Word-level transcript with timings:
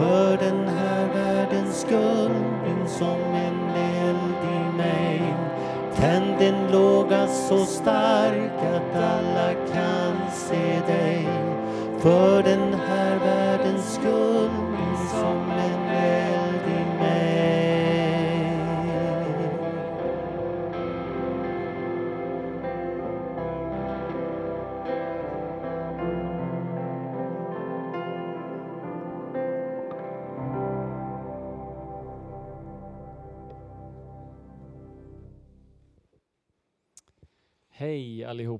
för 0.00 0.36
den 0.36 0.68
här 0.68 1.08
världens 1.14 1.80
skull. 1.80 2.34
Brinn 2.62 2.88
som 2.88 3.20
en 3.34 3.70
eld 3.76 4.40
i 4.54 4.76
mig. 4.76 5.34
Tänd 5.96 6.40
en 6.40 6.72
låga 6.72 7.26
så 7.26 7.64
stark 7.64 8.52
att 8.74 8.96
alla 8.96 9.59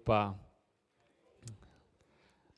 allihopa! 0.08 0.34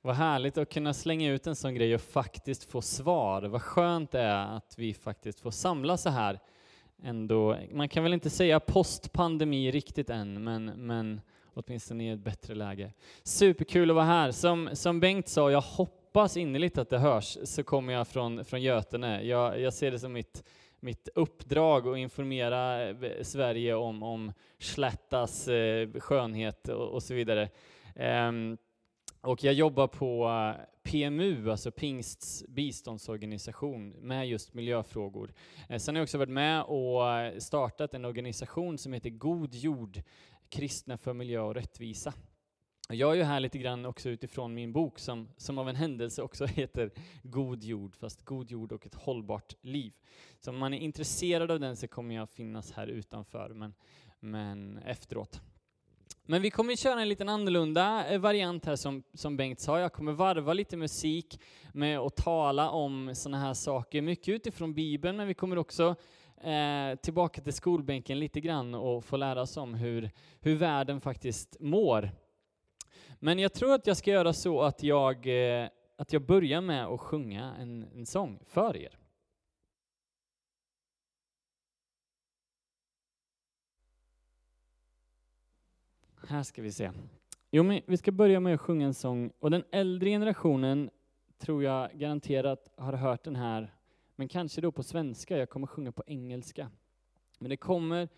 Vad 0.05 0.15
härligt 0.15 0.59
att 0.59 0.73
kunna 0.73 0.95
slänga 0.95 1.31
ut 1.31 1.47
en 1.47 1.57
sån 1.57 1.75
grej 1.75 1.95
och 1.95 2.01
faktiskt 2.01 2.65
få 2.65 2.83
svar. 2.83 3.43
Vad 3.43 3.63
skönt 3.63 4.11
det 4.11 4.21
är 4.21 4.57
att 4.57 4.75
vi 4.79 4.95
faktiskt 4.95 5.41
får 5.41 5.51
samlas 5.51 6.03
så 6.03 6.11
här. 6.11 6.41
Ändå, 7.03 7.57
man 7.73 7.89
kan 7.89 8.03
väl 8.03 8.13
inte 8.13 8.31
säga 8.31 8.61
postpandemi 8.61 9.71
riktigt 9.71 10.11
än, 10.11 10.45
men, 10.45 10.65
men 10.65 11.21
åtminstone 11.55 12.05
i 12.05 12.11
ett 12.11 12.21
bättre 12.21 12.55
läge. 12.55 12.93
Superkul 13.23 13.91
att 13.91 13.97
vara 13.97 14.05
här. 14.05 14.33
Som, 14.33 14.71
som 14.73 15.01
Bengt 15.01 15.29
sa, 15.29 15.51
jag 15.51 15.61
hoppas 15.61 16.37
innerligt 16.37 16.79
att 16.79 16.91
det 16.91 16.99
hörs, 16.99 17.39
så 17.45 17.63
kommer 17.63 17.93
jag 17.93 18.09
från, 18.09 18.45
från 18.45 18.63
Götene. 18.63 19.23
Jag, 19.23 19.61
jag 19.61 19.75
ser 19.75 19.91
det 19.91 19.99
som 19.99 20.13
mitt 20.13 20.45
mitt 20.83 21.09
uppdrag 21.15 21.89
att 21.89 21.99
informera 21.99 22.89
eh, 22.91 23.23
Sverige 23.23 23.75
om, 23.75 24.03
om 24.03 24.33
Slättas 24.59 25.49
eh, 25.49 25.89
skönhet 25.93 26.69
och, 26.69 26.89
och 26.89 27.03
så 27.03 27.15
vidare. 27.15 27.49
Ehm, 27.97 28.57
och 29.21 29.45
jag 29.45 29.55
jobbar 29.55 29.87
på 29.87 30.29
eh, 30.29 30.65
PMU, 30.83 31.51
alltså 31.51 31.71
Pingsts 31.71 32.45
biståndsorganisation, 32.49 33.91
med 33.91 34.29
just 34.29 34.55
miljöfrågor. 34.55 35.33
Sen 35.79 35.95
har 35.95 36.01
jag 36.01 36.05
också 36.05 36.19
varit 36.19 36.29
med 36.29 36.63
och 36.63 37.03
startat 37.43 37.95
en 37.95 38.05
organisation 38.05 38.79
som 38.79 38.93
heter 38.93 39.11
God 39.11 39.55
jord, 39.55 40.03
kristna 40.49 40.99
för 40.99 41.13
miljö 41.13 41.41
och 41.41 41.55
rättvisa. 41.55 42.13
Jag 42.95 43.13
är 43.13 43.17
ju 43.17 43.23
här 43.23 43.41
lite 43.41 43.59
grann 43.59 43.87
också 43.87 44.09
utifrån 44.09 44.55
min 44.55 44.73
bok 44.73 44.99
som, 44.99 45.29
som 45.37 45.59
av 45.59 45.69
en 45.69 45.77
händelse 45.77 46.23
också 46.23 46.47
heter 46.47 46.91
God 47.23 47.65
jord, 47.65 47.97
fast 47.97 48.25
God 48.25 48.51
jord 48.51 48.73
och 48.73 48.87
ett 48.87 48.95
hållbart 48.95 49.55
liv. 49.61 49.93
Så 50.41 50.51
om 50.51 50.59
man 50.59 50.75
är 50.75 50.79
intresserad 50.79 51.51
av 51.51 51.61
den 51.61 51.77
så 51.77 51.89
kommer 51.89 52.15
jag 52.15 52.31
finnas 52.31 52.73
här 52.73 52.87
utanför, 52.87 53.49
men, 53.49 53.75
men 54.21 54.79
efteråt. 54.79 55.41
Men 56.27 56.43
vi 56.43 56.51
kommer 56.51 56.77
köra 56.77 57.01
en 57.01 57.09
liten 57.09 57.29
annorlunda 57.29 58.09
eh, 58.09 58.21
variant 58.21 58.65
här 58.65 58.77
som, 58.77 59.03
som 59.15 59.37
Bengt 59.37 59.61
sa. 59.61 59.81
Jag 59.81 59.93
kommer 59.93 60.13
varva 60.13 60.53
lite 60.53 60.77
musik 60.77 61.41
med 61.73 61.99
att 61.99 62.17
tala 62.17 62.71
om 62.71 63.15
sådana 63.15 63.39
här 63.39 63.55
saker, 63.55 64.03
mycket 64.03 64.29
utifrån 64.35 64.75
Bibeln, 64.75 65.17
men 65.17 65.27
vi 65.27 65.35
kommer 65.35 65.59
också 65.59 65.95
eh, 66.43 66.97
tillbaka 67.03 67.41
till 67.41 67.53
skolbänken 67.53 68.19
lite 68.19 68.41
grann 68.41 68.75
och 68.75 69.05
få 69.05 69.17
lära 69.17 69.43
oss 69.43 69.57
om 69.57 69.75
hur, 69.75 70.11
hur 70.41 70.57
världen 70.57 71.01
faktiskt 71.01 71.57
mår. 71.61 72.11
Men 73.25 73.39
jag 73.39 73.53
tror 73.53 73.75
att 73.75 73.87
jag 73.87 73.97
ska 73.97 74.11
göra 74.11 74.33
så 74.33 74.63
att 74.63 74.83
jag, 74.83 75.27
eh, 75.27 75.69
att 75.97 76.13
jag 76.13 76.23
börjar 76.23 76.61
med 76.61 76.87
att 76.87 77.01
sjunga 77.01 77.55
en, 77.55 77.87
en 77.95 78.07
sång 78.07 78.39
för 78.47 78.77
er. 78.77 78.99
Här 86.29 86.43
ska 86.43 86.63
vi 86.63 86.73
se. 86.73 86.91
Jo, 87.51 87.63
men 87.63 87.81
vi 87.87 87.97
ska 87.97 88.13
börja 88.13 88.41
med 88.41 88.55
att 88.55 88.61
sjunga 88.61 88.87
en 88.87 88.95
sång 88.95 89.33
och 89.39 89.51
den 89.51 89.65
äldre 89.71 90.11
generationen 90.11 90.91
tror 91.39 91.65
jag 91.65 91.91
garanterat 91.93 92.73
har 92.77 92.93
hört 92.93 93.25
den 93.25 93.37
här, 93.37 93.75
men 94.17 94.29
kanske 94.29 94.61
då 94.61 94.73
på 94.73 94.83
svenska. 94.83 95.39
Jag 95.39 95.51
kommer 95.51 95.67
sjunga 95.67 95.93
på 95.93 96.03
engelska. 96.07 96.71
Men 97.39 97.51
det 97.51 97.57
kommer, 97.57 98.09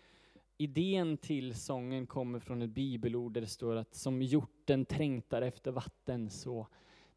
idén 0.57 1.17
till 1.17 1.55
sången 1.55 2.07
kommer 2.07 2.39
från 2.39 2.61
ett 2.61 2.69
bibelord 2.69 3.33
där 3.33 3.41
det 3.41 3.47
står 3.47 3.75
att 3.75 3.95
som 3.95 4.21
hjorten 4.21 4.85
trängtar 4.85 5.41
efter 5.41 5.71
vatten 5.71 6.29
så 6.29 6.67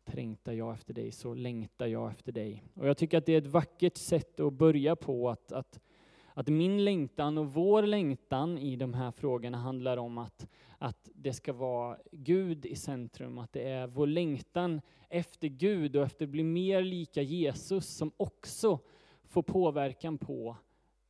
trängtar 0.04 0.53
jag 0.53 0.75
efter 0.75 0.94
dig, 0.94 1.12
så 1.12 1.34
längtar 1.34 1.87
jag 1.87 2.10
efter 2.10 2.32
dig. 2.32 2.65
Och 2.75 2.88
jag 2.88 2.97
tycker 2.97 3.19
att 3.19 3.27
det 3.27 3.32
är 3.32 3.38
ett 3.38 3.47
vackert 3.47 3.97
sätt 3.97 4.41
att 4.41 4.53
börja 4.53 4.97
på, 4.97 5.31
att, 5.31 5.53
att, 5.53 5.81
att 6.34 6.48
min 6.48 6.84
längtan 6.84 7.38
och 7.38 7.53
vår 7.54 7.82
längtan 7.82 8.59
i 8.59 8.77
de 8.77 8.94
här 8.94 9.10
frågorna 9.10 9.59
handlar 9.59 9.97
om 9.97 10.19
att, 10.19 10.48
att 10.78 11.10
det 11.15 11.32
ska 11.32 11.53
vara 11.53 11.98
Gud 12.12 12.66
i 12.66 12.77
centrum, 12.77 13.38
att 13.38 13.53
det 13.53 13.62
är 13.62 13.87
vår 13.87 14.06
längtan 14.06 14.81
efter 15.09 15.48
Gud 15.48 15.97
och 15.97 16.04
efter 16.04 16.25
att 16.25 16.31
bli 16.31 16.44
mer 16.44 16.82
lika 16.82 17.22
Jesus 17.22 17.87
som 17.87 18.12
också 18.16 18.78
får 19.25 19.43
påverkan 19.43 20.19
på 20.19 20.56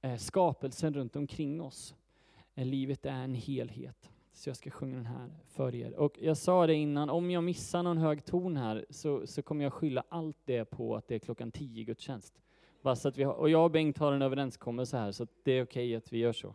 eh, 0.01 0.17
skapelsen 0.17 0.95
runt 0.95 1.17
omkring 1.17 1.61
oss. 1.61 1.95
Livet 2.65 3.07
är 3.07 3.23
en 3.25 3.35
helhet. 3.35 4.11
Så 4.33 4.49
jag 4.49 4.57
ska 4.57 4.71
sjunga 4.71 4.97
den 4.97 5.07
här 5.07 5.31
för 5.47 5.75
er. 5.75 5.95
Och 5.95 6.19
jag 6.21 6.37
sa 6.37 6.67
det 6.67 6.75
innan, 6.75 7.11
om 7.11 7.31
jag 7.31 7.45
missar 7.45 7.83
någon 7.83 7.99
hög 7.99 8.25
ton 8.25 8.57
här 8.57 8.87
så, 8.91 9.27
så 9.27 9.43
kommer 9.43 9.65
jag 9.65 9.73
skylla 9.73 10.05
allt 10.09 10.37
det 10.45 10.65
på 10.65 10.97
att 10.97 11.09
det 11.09 11.15
är 11.15 11.19
klockan 11.19 11.53
10 11.53 11.85
gudstjänst. 11.85 12.43
Bara 12.83 12.97
så 12.97 13.09
att 13.09 13.19
vi 13.19 13.23
har, 13.23 13.33
och 13.33 13.51
jag 13.51 13.65
och 13.65 13.71
Bengt 13.71 13.99
har 13.99 14.13
en 14.13 14.23
överenskommelse 14.23 14.97
här, 14.97 15.13
så 15.13 15.23
att 15.23 15.31
det 15.43 15.53
är 15.53 15.63
okej 15.63 15.97
att 15.97 16.13
vi 16.13 16.19
gör 16.19 16.33
så. 16.33 16.55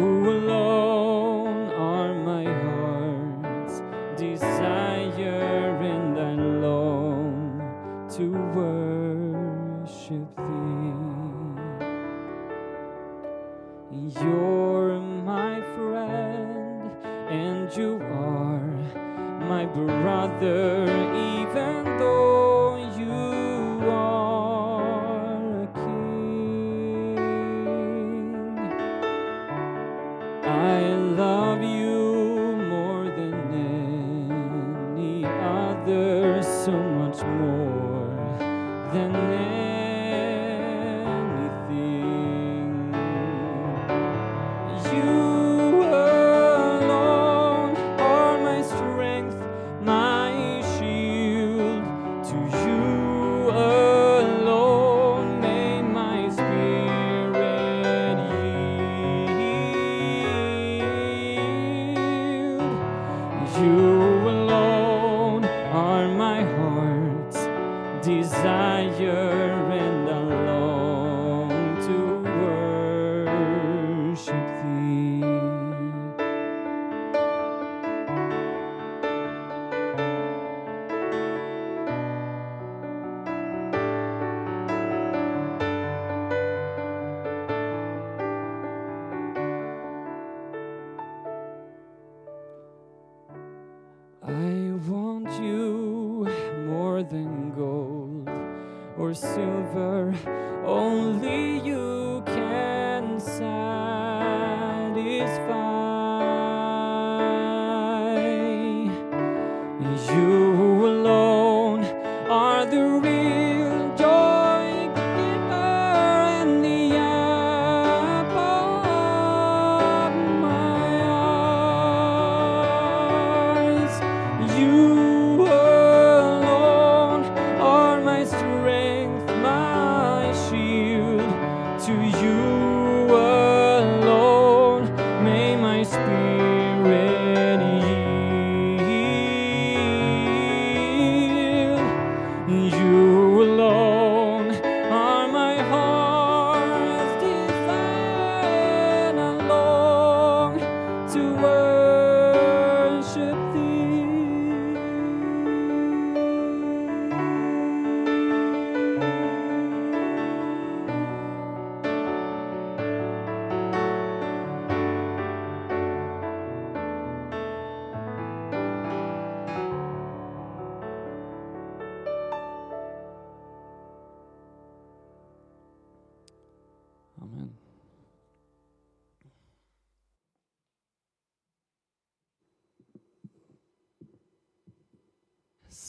Alone 0.00 0.59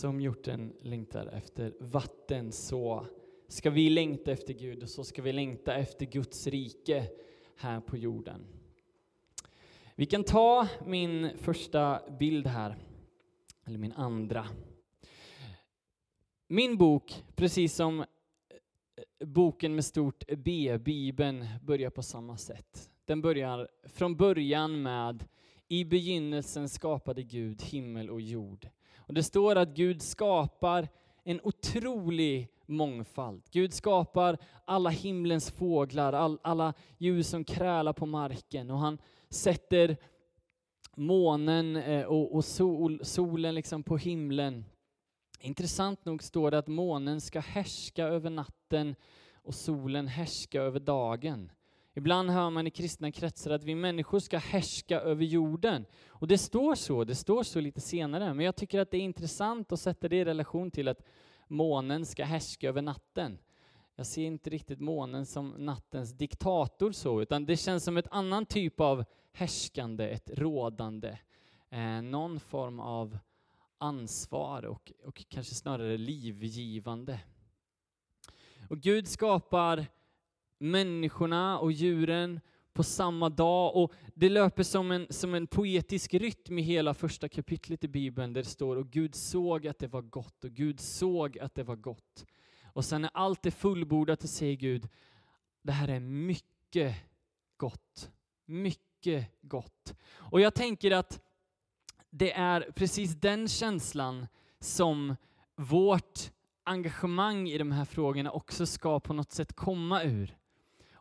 Som 0.01 0.21
hjorten 0.21 0.74
längtar 0.81 1.27
efter 1.27 1.74
vatten 1.80 2.51
så 2.51 3.06
ska 3.48 3.69
vi 3.69 3.89
längta 3.89 4.31
efter 4.31 4.53
Gud 4.53 4.83
och 4.83 4.89
så 4.89 5.03
ska 5.03 5.21
vi 5.21 5.33
längta 5.33 5.75
efter 5.75 6.06
Guds 6.06 6.48
rike 6.48 7.07
här 7.56 7.80
på 7.80 7.98
jorden. 7.98 8.48
Vi 9.95 10.06
kan 10.06 10.24
ta 10.24 10.68
min 10.86 11.38
första 11.38 12.01
bild 12.19 12.48
här, 12.48 12.75
eller 13.65 13.77
min 13.77 13.92
andra. 13.92 14.48
Min 16.48 16.77
bok, 16.77 17.24
precis 17.36 17.75
som 17.75 18.00
eh, 18.00 18.07
boken 19.27 19.75
med 19.75 19.86
stort 19.86 20.24
B, 20.38 20.77
Bibeln, 20.77 21.45
börjar 21.63 21.89
på 21.89 22.03
samma 22.03 22.38
sätt. 22.38 22.89
Den 23.06 23.21
börjar 23.21 23.68
från 23.83 24.15
början 24.15 24.81
med 24.81 25.25
I 25.68 25.86
begynnelsen 25.86 26.69
skapade 26.69 27.24
Gud 27.24 27.62
himmel 27.62 28.09
och 28.09 28.21
jord. 28.21 28.69
Och 29.11 29.15
det 29.15 29.23
står 29.23 29.55
att 29.55 29.69
Gud 29.69 30.01
skapar 30.01 30.87
en 31.23 31.41
otrolig 31.43 32.47
mångfald. 32.65 33.43
Gud 33.51 33.73
skapar 33.73 34.37
alla 34.65 34.89
himlens 34.89 35.51
fåglar, 35.51 36.13
all, 36.13 36.39
alla 36.43 36.73
djur 36.97 37.23
som 37.23 37.43
krälar 37.43 37.93
på 37.93 38.05
marken 38.05 38.69
och 38.69 38.77
han 38.77 38.97
sätter 39.29 39.97
månen 40.95 41.75
eh, 41.75 42.05
och, 42.05 42.35
och 42.35 42.45
sol, 42.45 42.99
solen 43.03 43.55
liksom 43.55 43.83
på 43.83 43.97
himlen. 43.97 44.65
Intressant 45.39 46.05
nog 46.05 46.23
står 46.23 46.51
det 46.51 46.57
att 46.57 46.67
månen 46.67 47.21
ska 47.21 47.39
härska 47.39 48.05
över 48.05 48.29
natten 48.29 48.95
och 49.33 49.55
solen 49.55 50.07
härska 50.07 50.61
över 50.61 50.79
dagen. 50.79 51.51
Ibland 51.93 52.29
hör 52.29 52.49
man 52.49 52.67
i 52.67 52.71
kristna 52.71 53.11
kretsar 53.11 53.51
att 53.51 53.63
vi 53.63 53.75
människor 53.75 54.19
ska 54.19 54.38
härska 54.38 54.99
över 54.99 55.25
jorden. 55.25 55.85
Och 56.09 56.27
det 56.27 56.38
står 56.38 56.75
så, 56.75 57.03
det 57.03 57.15
står 57.15 57.43
så 57.43 57.59
lite 57.59 57.81
senare, 57.81 58.33
men 58.33 58.45
jag 58.45 58.55
tycker 58.55 58.79
att 58.79 58.91
det 58.91 58.97
är 58.97 59.01
intressant 59.01 59.71
att 59.71 59.79
sätta 59.79 60.07
det 60.07 60.15
i 60.15 60.25
relation 60.25 60.71
till 60.71 60.88
att 60.88 61.03
månen 61.47 62.05
ska 62.05 62.25
härska 62.25 62.69
över 62.69 62.81
natten. 62.81 63.39
Jag 63.95 64.05
ser 64.05 64.23
inte 64.23 64.49
riktigt 64.49 64.79
månen 64.79 65.25
som 65.25 65.49
nattens 65.49 66.11
diktator 66.13 66.91
så, 66.91 67.21
utan 67.21 67.45
det 67.45 67.57
känns 67.57 67.83
som 67.83 67.98
ett 67.98 68.07
annan 68.12 68.45
typ 68.45 68.79
av 68.79 69.05
härskande, 69.33 70.10
ett 70.10 70.29
rådande. 70.33 71.17
Eh, 71.69 72.01
någon 72.01 72.39
form 72.39 72.79
av 72.79 73.17
ansvar 73.77 74.65
och, 74.65 74.91
och 75.05 75.25
kanske 75.29 75.55
snarare 75.55 75.98
livgivande. 75.98 77.19
Och 78.69 78.77
Gud 78.77 79.07
skapar 79.07 79.86
människorna 80.62 81.60
och 81.60 81.72
djuren 81.72 82.39
på 82.74 82.84
samma 82.84 83.30
dag 83.30 83.75
och 83.75 83.94
det 84.13 84.30
löper 84.30 84.63
som 84.63 84.91
en, 84.91 85.08
som 85.10 85.34
en 85.34 85.48
poetisk 85.48 86.13
rytm 86.13 86.60
i 86.60 86.62
hela 86.62 86.94
första 86.94 87.30
kapitlet 87.30 87.84
i 87.84 87.88
Bibeln 87.88 88.34
där 88.34 88.41
det 88.41 88.50
står 88.50 88.75
och 88.75 88.89
Gud 88.89 89.15
såg 89.15 89.68
att 89.68 89.80
det 89.80 89.88
var 89.88 90.01
gott 90.01 90.44
och 90.44 90.51
Gud 90.51 90.80
såg 90.80 91.39
att 91.39 91.56
det 91.56 91.63
var 91.63 91.75
gott. 91.75 92.25
Och 92.74 92.86
sen 92.86 93.01
när 93.01 93.12
allt 93.13 93.46
är 93.46 93.51
fullbordat 93.51 94.22
så 94.22 94.27
säger 94.27 94.56
Gud, 94.56 94.89
det 95.62 95.72
här 95.72 95.88
är 95.88 96.00
mycket 96.00 96.96
gott. 97.58 98.12
Mycket 98.46 99.27
gott. 99.41 99.96
Och 100.13 100.41
jag 100.41 100.53
tänker 100.53 100.91
att 100.91 101.22
det 102.10 102.34
är 102.34 102.72
precis 102.75 103.15
den 103.15 103.48
känslan 103.48 104.27
som 104.60 105.15
vårt 105.56 106.32
engagemang 106.63 107.50
i 107.50 107.58
de 107.58 107.72
här 107.72 107.86
frågorna 107.86 108.32
också 108.32 108.65
ska 108.65 109.00
på 109.00 109.13
något 109.13 109.32
sätt 109.32 109.53
komma 109.53 110.03
ur. 110.03 110.38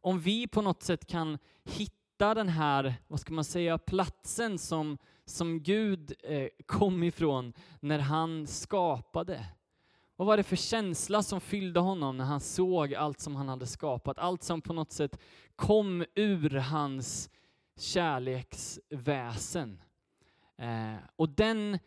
Om 0.00 0.21
vi 0.21 0.47
på 0.47 0.62
något 0.62 0.83
sätt 0.83 1.07
kan 1.07 1.38
hitta 1.64 2.35
den 2.35 2.49
här, 2.49 2.95
vad 3.09 3.21
ska 3.21 3.33
man 3.33 3.45
säga, 3.45 3.78
platsen 3.78 4.59
som, 4.59 4.99
som 5.25 5.62
Gud 5.62 6.12
eh, 6.23 6.49
kom 6.66 7.02
ifrån 7.02 7.52
när 7.80 7.99
han 7.99 8.47
skapade. 8.47 9.47
Vad 10.16 10.26
var 10.26 10.37
det 10.37 10.42
för 10.42 10.57
känsla 10.57 11.23
som 11.23 11.40
fyllde 11.40 11.80
honom 11.80 12.16
när 12.16 12.25
han 12.25 12.40
såg 12.40 12.95
allt 12.95 13.21
som 13.21 13.37
han 13.37 13.49
hade 13.49 13.66
skapat? 13.66 14.19
Allt 14.19 14.42
som 14.42 14.61
på 14.61 14.73
något 14.73 14.92
sätt 14.92 15.19
kom 15.57 16.04
ur 16.14 16.50
hans 16.50 17.30
kärleksväsen. 17.76 19.83
Eh, 20.57 20.95
och 21.16 21.28
den 21.28 21.78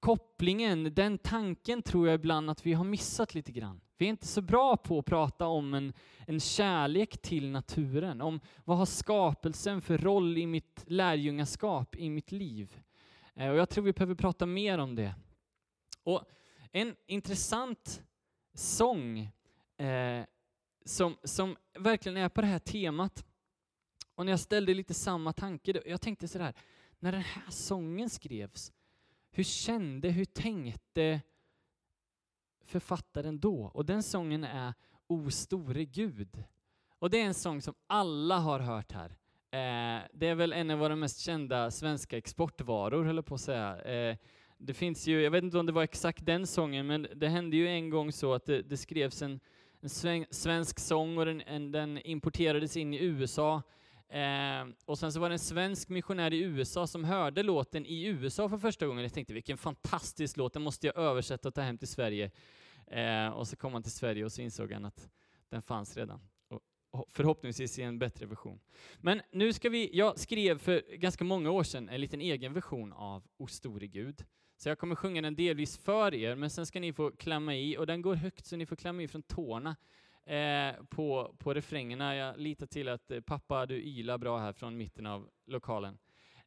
kopplingen, 0.00 0.94
den 0.94 1.18
tanken 1.18 1.82
tror 1.82 2.08
jag 2.08 2.14
ibland 2.14 2.50
att 2.50 2.66
vi 2.66 2.72
har 2.72 2.84
missat 2.84 3.34
lite 3.34 3.52
grann. 3.52 3.80
Vi 3.98 4.06
är 4.06 4.10
inte 4.10 4.26
så 4.26 4.42
bra 4.42 4.76
på 4.76 4.98
att 4.98 5.06
prata 5.06 5.46
om 5.46 5.74
en, 5.74 5.92
en 6.26 6.40
kärlek 6.40 7.22
till 7.22 7.50
naturen, 7.50 8.20
om 8.20 8.40
vad 8.64 8.78
har 8.78 8.86
skapelsen 8.86 9.80
för 9.80 9.98
roll 9.98 10.38
i 10.38 10.46
mitt 10.46 10.84
lärjungaskap, 10.86 11.96
i 11.96 12.10
mitt 12.10 12.32
liv. 12.32 12.80
Eh, 13.34 13.50
och 13.50 13.56
jag 13.56 13.68
tror 13.68 13.84
vi 13.84 13.92
behöver 13.92 14.14
prata 14.14 14.46
mer 14.46 14.78
om 14.78 14.94
det. 14.94 15.14
Och 16.02 16.22
en 16.72 16.96
intressant 17.06 18.02
sång 18.54 19.18
eh, 19.76 20.24
som, 20.84 21.16
som 21.24 21.56
verkligen 21.78 22.16
är 22.16 22.28
på 22.28 22.40
det 22.40 22.46
här 22.46 22.58
temat, 22.58 23.24
och 24.14 24.26
när 24.26 24.32
jag 24.32 24.40
ställde 24.40 24.74
lite 24.74 24.94
samma 24.94 25.32
tanke, 25.32 25.82
jag 25.86 26.00
tänkte 26.00 26.28
sådär, 26.28 26.54
när 26.98 27.12
den 27.12 27.20
här 27.20 27.50
sången 27.50 28.10
skrevs, 28.10 28.72
hur 29.30 29.44
kände, 29.44 30.08
hur 30.08 30.24
tänkte 30.24 31.20
författaren 32.64 33.40
då? 33.40 33.70
Och 33.74 33.86
den 33.86 34.02
sången 34.02 34.44
är 34.44 34.74
O 35.06 35.30
store 35.30 35.84
Gud. 35.84 36.44
Och 36.98 37.10
det 37.10 37.20
är 37.20 37.24
en 37.24 37.34
sång 37.34 37.62
som 37.62 37.74
alla 37.86 38.38
har 38.38 38.60
hört 38.60 38.92
här. 38.92 39.16
Eh, 39.52 40.02
det 40.12 40.26
är 40.26 40.34
väl 40.34 40.52
en 40.52 40.70
av 40.70 40.78
våra 40.78 40.96
mest 40.96 41.20
kända 41.20 41.70
svenska 41.70 42.18
exportvaror, 42.18 43.04
höll 43.04 43.16
jag 43.16 43.26
på 43.26 43.34
att 43.34 43.40
säga. 43.40 43.82
Eh, 43.82 44.16
det 44.58 44.74
finns 44.74 45.06
ju, 45.06 45.22
jag 45.22 45.30
vet 45.30 45.44
inte 45.44 45.58
om 45.58 45.66
det 45.66 45.72
var 45.72 45.82
exakt 45.82 46.26
den 46.26 46.46
sången, 46.46 46.86
men 46.86 47.06
det 47.14 47.28
hände 47.28 47.56
ju 47.56 47.68
en 47.68 47.90
gång 47.90 48.12
så 48.12 48.34
att 48.34 48.46
det, 48.46 48.62
det 48.62 48.76
skrevs 48.76 49.22
en, 49.22 49.40
en 49.80 49.88
sven, 49.88 50.26
svensk 50.30 50.78
sång 50.78 51.18
och 51.18 51.24
den, 51.24 51.40
en, 51.40 51.72
den 51.72 51.98
importerades 51.98 52.76
in 52.76 52.94
i 52.94 53.04
USA. 53.04 53.62
Eh, 54.10 54.66
och 54.84 54.98
sen 54.98 55.12
så 55.12 55.20
var 55.20 55.28
det 55.28 55.34
en 55.34 55.38
svensk 55.38 55.88
missionär 55.88 56.32
i 56.32 56.40
USA 56.40 56.86
som 56.86 57.04
hörde 57.04 57.42
låten 57.42 57.86
i 57.86 58.04
USA 58.04 58.48
för 58.48 58.58
första 58.58 58.86
gången. 58.86 59.02
Jag 59.02 59.12
tänkte 59.12 59.34
vilken 59.34 59.58
fantastisk 59.58 60.36
låt, 60.36 60.52
den 60.52 60.62
måste 60.62 60.86
jag 60.86 60.96
översätta 60.96 61.48
och 61.48 61.54
ta 61.54 61.60
hem 61.60 61.78
till 61.78 61.88
Sverige. 61.88 62.30
Eh, 62.86 63.28
och 63.28 63.48
så 63.48 63.56
kom 63.56 63.72
han 63.72 63.82
till 63.82 63.92
Sverige 63.92 64.24
och 64.24 64.32
så 64.32 64.42
insåg 64.42 64.72
han 64.72 64.84
att 64.84 65.08
den 65.48 65.62
fanns 65.62 65.96
redan. 65.96 66.20
Och 66.92 67.06
förhoppningsvis 67.08 67.78
i 67.78 67.82
en 67.82 67.98
bättre 67.98 68.26
version. 68.26 68.60
Men 68.98 69.22
nu 69.32 69.52
ska 69.52 69.68
vi, 69.68 69.90
jag 69.92 70.18
skrev 70.18 70.58
för 70.58 70.96
ganska 70.96 71.24
många 71.24 71.50
år 71.50 71.62
sedan 71.62 71.88
en 71.88 72.00
liten 72.00 72.20
egen 72.20 72.52
version 72.52 72.92
av 72.92 73.22
O 73.36 73.46
store 73.46 73.86
Gud, 73.86 74.24
Så 74.56 74.68
jag 74.68 74.78
kommer 74.78 74.94
sjunga 74.94 75.22
den 75.22 75.34
delvis 75.34 75.78
för 75.78 76.14
er, 76.14 76.34
men 76.34 76.50
sen 76.50 76.66
ska 76.66 76.80
ni 76.80 76.92
få 76.92 77.10
klämma 77.10 77.54
i, 77.54 77.76
och 77.76 77.86
den 77.86 78.02
går 78.02 78.14
högt 78.14 78.46
så 78.46 78.56
ni 78.56 78.66
får 78.66 78.76
klämma 78.76 79.02
i 79.02 79.08
från 79.08 79.22
tårna 79.22 79.76
eh, 80.30 80.84
på, 80.88 81.34
på 81.38 81.54
refrängerna. 81.54 82.16
Jag 82.16 82.38
litar 82.38 82.66
till 82.66 82.88
att 82.88 83.10
eh, 83.10 83.20
pappa, 83.20 83.66
du 83.66 83.74
ylar 83.74 84.18
bra 84.18 84.38
här 84.38 84.52
från 84.52 84.76
mitten 84.76 85.06
av 85.06 85.28
lokalen. 85.46 85.98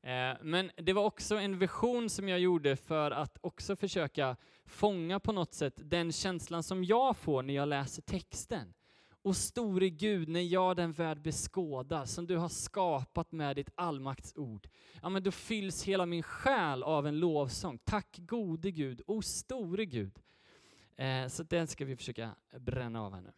Eh, 0.02 0.34
men 0.42 0.72
det 0.76 0.94
var 0.94 1.04
också 1.04 1.36
en 1.36 1.60
vision 1.60 2.10
som 2.10 2.30
jag 2.30 2.40
gjorde 2.40 2.76
för 2.76 3.12
att 3.12 3.38
också 3.42 3.76
försöka 3.76 4.36
fånga 4.66 5.20
på 5.20 5.32
något 5.32 5.54
sätt 5.54 5.74
den 5.78 6.12
känslan 6.12 6.64
som 6.64 6.84
jag 6.84 7.18
får 7.18 7.44
när 7.44 7.54
jag 7.54 7.68
läser 7.68 8.02
texten. 8.02 8.74
Och 9.22 9.36
store 9.36 9.90
Gud, 9.90 10.30
när 10.30 10.42
jag 10.42 10.76
den 10.76 10.92
värld 10.92 11.22
beskådar, 11.22 12.06
som 12.06 12.28
du 12.28 12.38
har 12.38 12.50
skapat 12.50 13.32
med 13.32 13.56
ditt 13.56 13.70
allmaktsord, 13.76 14.68
ja 15.02 15.10
men 15.10 15.24
då 15.24 15.32
fylls 15.32 15.84
hela 15.84 16.06
min 16.06 16.24
själ 16.24 16.84
av 16.84 17.08
en 17.08 17.20
lovsång. 17.20 17.78
Tack 17.84 18.18
gode 18.18 18.72
Gud, 18.72 19.02
o 19.08 19.22
store 19.22 19.86
Gud. 19.86 20.20
Eh, 20.96 21.28
så 21.28 21.44
den 21.44 21.68
ska 21.68 21.86
vi 21.86 21.96
försöka 21.96 22.36
bränna 22.60 23.02
av 23.02 23.14
här 23.14 23.22
nu. 23.22 23.32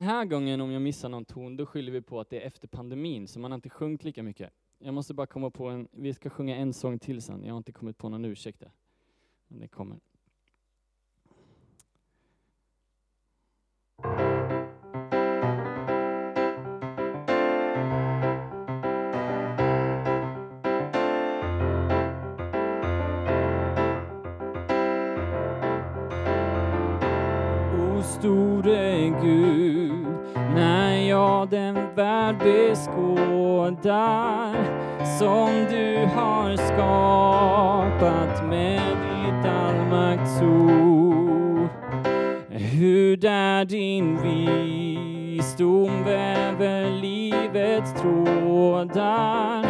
Den 0.00 0.08
här 0.08 0.24
gången 0.24 0.60
om 0.60 0.72
jag 0.72 0.82
missar 0.82 1.08
någon 1.08 1.24
ton, 1.24 1.56
då 1.56 1.66
skyller 1.66 1.92
vi 1.92 2.02
på 2.02 2.20
att 2.20 2.30
det 2.30 2.42
är 2.42 2.46
efter 2.46 2.68
pandemin, 2.68 3.28
så 3.28 3.40
man 3.40 3.50
har 3.50 3.54
inte 3.54 3.70
sjungit 3.70 4.04
lika 4.04 4.22
mycket. 4.22 4.50
Jag 4.78 4.94
måste 4.94 5.14
bara 5.14 5.26
komma 5.26 5.50
på 5.50 5.68
en, 5.68 5.88
vi 5.92 6.14
ska 6.14 6.30
sjunga 6.30 6.56
en 6.56 6.72
sång 6.72 6.98
till 6.98 7.22
sen, 7.22 7.44
jag 7.44 7.52
har 7.52 7.58
inte 7.58 7.72
kommit 7.72 7.98
på 7.98 8.08
någon 8.08 8.24
ursäkt 8.24 8.60
där. 8.60 8.70
Men 9.48 9.60
det 9.60 9.68
kommer. 9.68 9.98
O 27.78 28.02
store 28.02 29.10
Gud, 29.22 29.89
den 31.46 31.94
värld 31.94 32.38
beskådar 32.38 32.90
som 35.18 35.66
du 35.70 36.08
har 36.14 36.56
skapat 36.56 38.48
med 38.48 38.80
ditt 38.80 39.46
allmaktsord. 39.50 41.00
Hur 42.48 43.16
där 43.16 43.64
din 43.64 44.22
visdom 44.22 46.04
väver 46.04 46.90
livets 46.90 47.92
trådar 48.00 49.64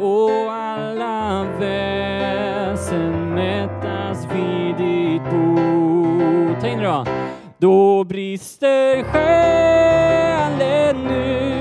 och 0.00 0.52
alla 0.52 1.46
väsen 1.58 3.34
mättas 3.34 4.26
vid 4.34 4.76
ditt 4.76 5.22
bord. 5.22 6.60
Ta 6.60 6.66
in 6.66 6.78
det 6.78 6.84
då. 6.84 7.04
Då 7.60 8.04
brister 8.04 9.02
själen 9.02 10.56
ut 11.10 11.59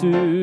sur 0.00 0.35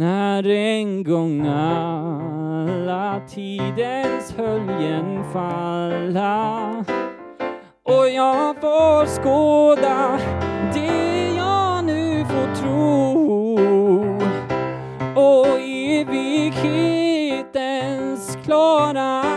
När 0.00 0.46
en 0.46 1.04
gång 1.04 1.46
alla 1.46 3.20
tidens 3.28 4.34
höljen 4.36 5.24
falla 5.32 6.84
och 7.82 8.08
jag 8.08 8.60
får 8.60 9.06
skåda 9.06 10.18
det 10.74 11.34
jag 11.36 11.84
nu 11.84 12.24
får 12.24 12.54
tro 12.54 13.58
och 15.22 15.60
evighetens 15.60 18.38
klara 18.44 19.29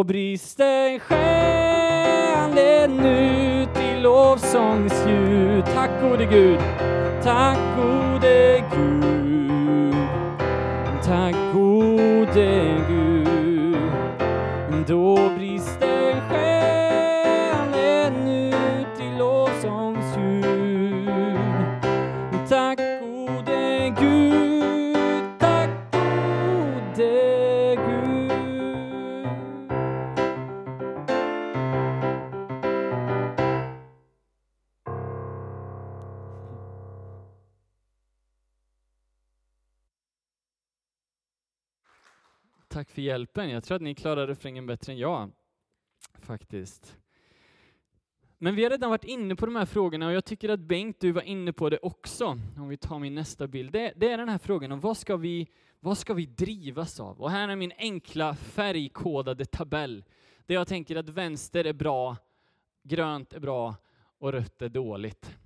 då 0.00 0.04
brister 0.04 0.98
själen 0.98 3.00
ut 3.00 3.76
i 3.76 4.00
lovsångsljud. 4.00 5.64
Tack 5.64 5.90
gode 6.02 6.24
Gud, 6.24 6.58
tack 7.22 7.58
gode 7.76 8.64
Gud, 8.76 9.94
tack 11.04 11.34
gode 11.52 12.76
Gud. 12.88 13.76
Då 14.86 15.30
brister 15.36 16.29
för 43.00 43.04
hjälpen. 43.04 43.50
Jag 43.50 43.64
tror 43.64 43.76
att 43.76 43.82
ni 43.82 43.94
klarar 43.94 44.26
refrängen 44.26 44.66
bättre 44.66 44.92
än 44.92 44.98
jag. 44.98 45.30
Faktiskt. 46.18 46.96
Men 48.38 48.54
vi 48.54 48.62
har 48.62 48.70
redan 48.70 48.90
varit 48.90 49.04
inne 49.04 49.36
på 49.36 49.46
de 49.46 49.56
här 49.56 49.66
frågorna 49.66 50.06
och 50.06 50.12
jag 50.12 50.24
tycker 50.24 50.48
att 50.48 50.60
Bengt, 50.60 51.00
du 51.00 51.12
var 51.12 51.22
inne 51.22 51.52
på 51.52 51.70
det 51.70 51.78
också. 51.78 52.26
Om 52.56 52.68
vi 52.68 52.76
tar 52.76 52.98
min 52.98 53.14
nästa 53.14 53.46
bild. 53.46 53.72
Det, 53.72 53.92
det 53.96 54.08
är 54.08 54.18
den 54.18 54.28
här 54.28 54.38
frågan 54.38 54.72
om 54.72 54.80
vad 54.80 54.96
ska, 54.96 55.16
vi, 55.16 55.48
vad 55.80 55.98
ska 55.98 56.14
vi 56.14 56.26
drivas 56.26 57.00
av? 57.00 57.20
Och 57.20 57.30
här 57.30 57.48
är 57.48 57.56
min 57.56 57.72
enkla 57.78 58.34
färgkodade 58.34 59.44
tabell 59.44 60.04
Där 60.46 60.54
jag 60.54 60.68
tänker 60.68 60.96
att 60.96 61.08
vänster 61.08 61.64
är 61.64 61.72
bra, 61.72 62.16
grönt 62.82 63.32
är 63.32 63.40
bra 63.40 63.74
och 64.18 64.32
rött 64.32 64.62
är 64.62 64.68
dåligt. 64.68 65.36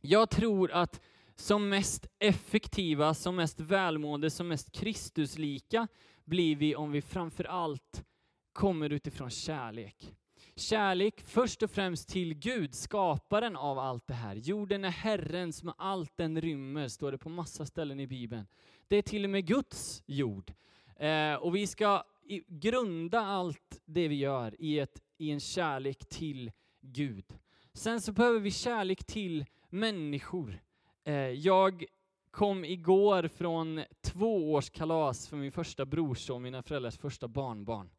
Jag 0.00 0.30
tror 0.30 0.72
att 0.72 1.00
som 1.36 1.68
mest 1.68 2.06
effektiva, 2.18 3.14
som 3.14 3.36
mest 3.36 3.60
välmående, 3.60 4.30
som 4.30 4.48
mest 4.48 4.72
Kristuslika 4.72 5.88
blir 6.28 6.56
vi 6.56 6.76
om 6.76 6.92
vi 6.92 7.02
framför 7.02 7.44
allt 7.44 8.04
kommer 8.52 8.90
utifrån 8.90 9.30
kärlek. 9.30 10.14
Kärlek 10.56 11.20
först 11.20 11.62
och 11.62 11.70
främst 11.70 12.08
till 12.08 12.34
Gud, 12.34 12.74
skaparen 12.74 13.56
av 13.56 13.78
allt 13.78 14.06
det 14.06 14.14
här. 14.14 14.34
Jorden 14.34 14.84
är 14.84 14.90
Herrens 14.90 15.62
med 15.62 15.74
allt 15.78 16.16
den 16.16 16.40
rymmer, 16.40 16.88
står 16.88 17.12
det 17.12 17.18
på 17.18 17.28
massa 17.28 17.66
ställen 17.66 18.00
i 18.00 18.06
Bibeln. 18.06 18.46
Det 18.88 18.96
är 18.96 19.02
till 19.02 19.24
och 19.24 19.30
med 19.30 19.46
Guds 19.46 20.02
jord. 20.06 20.52
Eh, 20.96 21.34
och 21.34 21.56
vi 21.56 21.66
ska 21.66 22.02
grunda 22.46 23.20
allt 23.20 23.80
det 23.84 24.08
vi 24.08 24.14
gör 24.14 24.54
i, 24.58 24.78
ett, 24.78 25.02
i 25.18 25.30
en 25.30 25.40
kärlek 25.40 26.08
till 26.08 26.52
Gud. 26.80 27.24
Sen 27.72 28.00
så 28.00 28.12
behöver 28.12 28.40
vi 28.40 28.50
kärlek 28.50 29.04
till 29.04 29.46
människor. 29.70 30.60
Eh, 31.04 31.14
jag 31.14 31.84
kom 32.30 32.64
igår 32.64 33.28
från 33.28 33.84
två 34.00 34.52
års 34.52 34.70
kalas 34.70 35.28
för 35.28 35.36
min 35.36 35.52
första 35.52 35.86
brorson, 35.86 36.42
mina 36.42 36.62
föräldrars 36.62 36.98
första 36.98 37.28
barnbarn. 37.28 37.90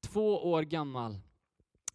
Två 0.00 0.50
år 0.50 0.62
gammal. 0.62 1.12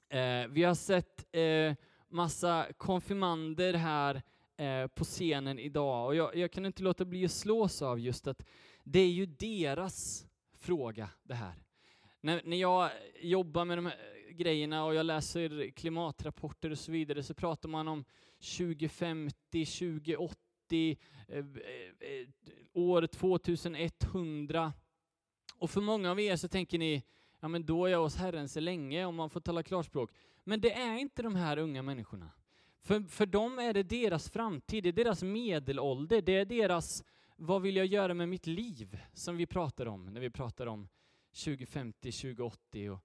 Eh, 0.09 0.47
vi 0.49 0.63
har 0.63 0.75
sett 0.75 1.35
eh, 1.35 1.73
massa 2.09 2.67
konfirmander 2.77 3.73
här 3.73 4.21
eh, 4.57 4.87
på 4.87 5.03
scenen 5.03 5.59
idag 5.59 6.05
och 6.05 6.15
jag, 6.15 6.35
jag, 6.35 6.51
kan 6.51 6.65
inte 6.65 6.83
låta 6.83 7.05
bli 7.05 7.25
att 7.25 7.31
slås 7.31 7.81
av 7.81 7.99
just 7.99 8.27
att 8.27 8.45
det 8.83 8.99
är 8.99 9.11
ju 9.11 9.25
deras 9.25 10.27
fråga 10.53 11.09
det 11.23 11.33
här. 11.33 11.63
När, 12.21 12.41
när 12.45 12.57
jag 12.57 12.89
jobbar 13.21 13.65
med 13.65 13.77
de 13.77 13.85
här 13.85 13.97
eh, 14.29 14.35
grejerna 14.35 14.85
och 14.85 14.95
jag 14.95 15.05
läser 15.05 15.69
klimatrapporter 15.69 16.69
och 16.69 16.79
så 16.79 16.91
vidare 16.91 17.23
så 17.23 17.33
pratar 17.33 17.69
man 17.69 17.87
om 17.87 18.05
2050, 18.57 19.65
2080, 19.65 20.44
Eh, 20.71 20.97
eh, 21.27 21.45
eh, 21.99 22.27
år 22.73 23.07
2100. 23.07 24.73
Och 25.57 25.69
för 25.69 25.81
många 25.81 26.11
av 26.11 26.19
er 26.19 26.35
så 26.35 26.47
tänker 26.47 26.77
ni, 26.77 27.03
ja 27.39 27.47
men 27.47 27.65
då 27.65 27.85
är 27.85 27.89
jag 27.89 28.03
hos 28.03 28.15
Herren 28.15 28.49
så 28.49 28.59
länge 28.59 29.05
om 29.05 29.15
man 29.15 29.29
får 29.29 29.39
tala 29.39 29.63
klarspråk. 29.63 30.11
Men 30.43 30.61
det 30.61 30.73
är 30.73 30.97
inte 30.97 31.21
de 31.21 31.35
här 31.35 31.57
unga 31.57 31.81
människorna. 31.81 32.31
För, 32.81 33.01
för 33.01 33.25
dem 33.25 33.59
är 33.59 33.73
det 33.73 33.83
deras 33.83 34.29
framtid, 34.29 34.83
det 34.83 34.89
är 34.89 34.93
deras 34.93 35.23
medelålder, 35.23 36.21
det 36.21 36.35
är 36.35 36.45
deras 36.45 37.03
vad 37.37 37.61
vill 37.61 37.75
jag 37.75 37.85
göra 37.85 38.13
med 38.13 38.29
mitt 38.29 38.47
liv 38.47 38.99
som 39.13 39.37
vi 39.37 39.45
pratar 39.45 39.85
om 39.85 40.05
när 40.05 40.21
vi 40.21 40.29
pratar 40.29 40.67
om 40.67 40.87
2050, 41.43 42.11
2080 42.11 42.89
och 42.89 42.99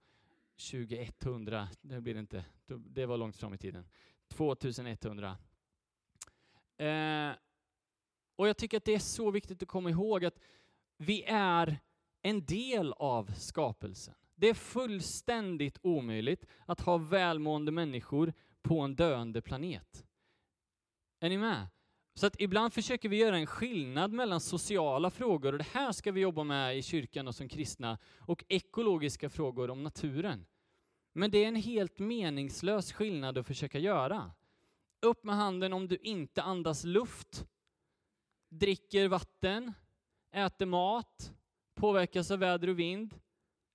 2100. 0.71 1.69
Det 1.81 2.01
blir 2.01 2.15
det 2.15 2.21
inte, 2.21 2.45
det 2.67 3.07
var 3.07 3.17
långt 3.17 3.37
fram 3.37 3.55
i 3.55 3.59
tiden. 3.59 3.87
2100. 4.29 5.37
Eh, 6.77 7.33
och 8.41 8.49
jag 8.49 8.57
tycker 8.57 8.77
att 8.77 8.85
det 8.85 8.95
är 8.95 8.99
så 8.99 9.31
viktigt 9.31 9.63
att 9.63 9.69
komma 9.69 9.91
ihåg 9.91 10.25
att 10.25 10.39
vi 10.97 11.25
är 11.25 11.81
en 12.23 12.45
del 12.45 12.93
av 12.93 13.33
skapelsen. 13.35 14.15
Det 14.35 14.49
är 14.49 14.55
fullständigt 14.55 15.79
omöjligt 15.83 16.47
att 16.67 16.81
ha 16.81 16.97
välmående 16.97 17.73
människor 17.73 18.33
på 18.63 18.81
en 18.81 18.97
döende 18.97 19.43
planet. 19.43 20.07
Är 21.21 21.29
ni 21.29 21.39
med? 21.39 21.67
Så 22.15 22.27
att 22.27 22.41
ibland 22.41 22.73
försöker 22.73 23.09
vi 23.09 23.17
göra 23.17 23.39
en 23.39 23.47
skillnad 23.47 24.13
mellan 24.13 24.41
sociala 24.41 25.11
frågor, 25.11 25.53
och 25.53 25.59
det 25.59 25.69
här 25.73 25.93
ska 25.93 26.13
vi 26.13 26.21
jobba 26.21 26.45
med 26.45 26.79
i 26.79 26.83
kyrkan 26.83 27.29
och 27.29 27.35
som 27.35 27.49
kristna, 27.49 27.99
och 28.19 28.45
ekologiska 28.49 29.31
frågor 29.31 29.71
om 29.71 29.83
naturen. 29.83 30.47
Men 31.13 31.31
det 31.31 31.45
är 31.45 31.49
en 31.49 31.57
helt 31.57 31.99
meningslös 31.99 32.93
skillnad 32.93 33.39
att 33.39 33.47
försöka 33.47 33.79
göra. 33.79 34.33
Upp 35.03 35.25
med 35.25 35.37
handen 35.37 35.73
om 35.73 35.89
du 35.89 35.97
inte 35.97 36.43
andas 36.43 36.85
luft, 36.85 37.47
dricker 38.51 39.09
vatten, 39.09 39.73
äter 40.33 40.67
mat, 40.67 41.33
påverkas 41.75 42.31
av 42.31 42.39
väder 42.39 42.69
och 42.69 42.79
vind. 42.79 43.15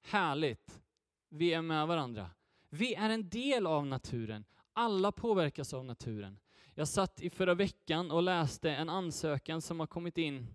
Härligt. 0.02 0.82
Vi 1.30 1.54
är 1.54 1.62
med 1.62 1.88
varandra. 1.88 2.30
Vi 2.70 2.94
är 2.94 3.10
en 3.10 3.30
del 3.30 3.68
av 3.68 3.86
naturen. 3.86 4.46
Alla 4.74 5.12
påverkas 5.12 5.74
av 5.74 5.86
naturen. 5.86 6.40
Jag 6.74 6.88
satt 6.88 7.22
i 7.22 7.30
förra 7.30 7.54
veckan 7.54 8.12
och 8.12 8.24
läste 8.24 8.72
en 8.72 8.90
ansökan 8.90 9.62
som 9.62 9.80
har 9.80 9.88
kommit 9.88 10.18
in 10.18 10.48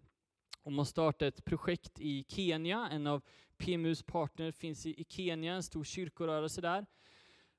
om 0.63 0.79
att 0.79 0.89
starta 0.89 1.27
ett 1.27 1.45
projekt 1.45 2.01
i 2.01 2.25
Kenya. 2.29 2.89
En 2.93 3.07
av 3.07 3.23
PMUs 3.57 4.03
partner 4.03 4.53
finns 4.53 4.87
i 4.87 5.05
Kenya, 5.09 5.55
en 5.55 5.63
stor 5.63 5.85
kyrkorörelse 5.85 6.61
där. 6.61 6.87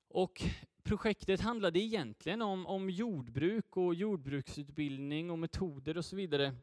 Och 0.07 0.43
projektet 0.83 1.41
handlade 1.41 1.79
egentligen 1.79 2.41
om, 2.41 2.67
om 2.67 2.89
jordbruk 2.89 3.77
och 3.77 3.95
jordbruksutbildning 3.95 5.31
och 5.31 5.39
metoder 5.39 5.97
och 5.97 6.05
så 6.05 6.15
vidare. 6.15 6.55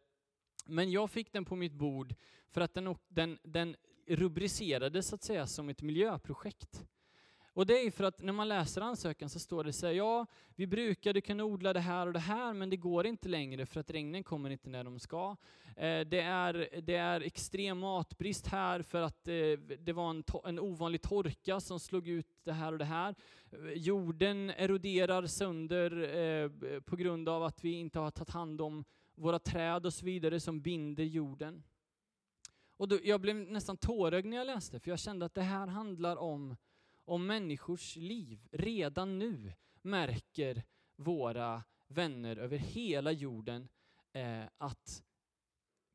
Men 0.67 0.91
jag 0.91 1.11
fick 1.11 1.33
den 1.33 1.45
på 1.45 1.57
mitt 1.57 1.73
bord 1.73 2.15
för 2.51 2.61
att 2.61 2.75
den, 2.75 2.97
den, 3.09 3.39
den 3.43 3.77
rubricerades 4.07 5.09
så 5.09 5.15
att 5.15 5.23
säga 5.23 5.47
som 5.47 5.69
ett 5.69 5.83
miljöprojekt. 5.83 6.85
Och 7.59 7.67
det 7.67 7.87
är 7.87 7.91
för 7.91 8.05
att 8.05 8.23
när 8.23 8.33
man 8.33 8.49
läser 8.49 8.81
ansökan 8.81 9.29
så 9.29 9.39
står 9.39 9.65
det 9.65 9.73
så 9.73 9.87
här, 9.87 9.93
ja, 9.93 10.27
vi 10.57 10.67
brukade 10.67 11.21
kunna 11.21 11.45
odla 11.45 11.73
det 11.73 11.81
här 11.81 12.07
och 12.07 12.13
det 12.13 12.19
här, 12.19 12.53
men 12.55 12.71
det 12.71 12.77
går 12.77 13.07
inte 13.07 13.29
längre 13.29 13.67
för 13.67 13.81
att 13.81 13.91
regnen 13.91 14.25
kommer 14.25 14.51
inte 14.51 14.69
när 14.69 14.85
de 14.85 14.99
ska. 14.99 15.37
Eh, 15.77 16.01
det 16.01 16.21
är, 16.21 16.81
det 16.83 16.95
är 16.95 17.21
extrem 17.21 17.79
matbrist 17.79 18.47
här 18.47 18.83
för 18.83 19.03
att 19.03 19.29
eh, 19.29 19.35
det 19.79 19.93
var 19.93 20.11
en, 20.11 20.25
en 20.45 20.59
ovanlig 20.59 21.03
torka 21.03 21.61
som 21.61 21.81
slog 21.81 22.09
ut 22.09 22.27
det 22.45 22.53
här 22.53 22.73
och 22.73 22.79
det 22.79 22.85
här. 22.85 23.15
Eh, 23.53 23.73
jorden 23.73 24.51
eroderar 24.51 25.27
sönder 25.27 26.17
eh, 26.17 26.81
på 26.81 26.97
grund 26.97 27.29
av 27.29 27.43
att 27.43 27.65
vi 27.65 27.73
inte 27.73 27.99
har 27.99 28.11
tagit 28.11 28.31
hand 28.31 28.61
om 28.61 28.85
våra 29.15 29.39
träd 29.39 29.87
och 29.87 29.95
så 29.95 30.05
vidare 30.05 30.41
som 30.41 30.61
binder 30.61 31.05
jorden. 31.05 31.63
Och 32.77 32.89
då, 32.89 32.99
jag 33.03 33.21
blev 33.21 33.37
nästan 33.37 33.77
tårögd 33.77 34.27
när 34.27 34.37
jag 34.37 34.47
läste, 34.47 34.81
för 34.81 34.91
jag 34.91 34.99
kände 34.99 35.27
att 35.27 35.35
det 35.35 35.43
här 35.43 35.67
handlar 35.67 36.17
om 36.17 36.57
om 37.09 37.27
människors 37.27 37.97
liv. 37.97 38.49
Redan 38.53 39.19
nu 39.19 39.53
märker 39.83 40.63
våra 40.97 41.65
vänner 41.87 42.37
över 42.37 42.59
hela 42.59 43.13
jorden 43.13 43.69
eh, 44.13 44.45
att 44.59 45.03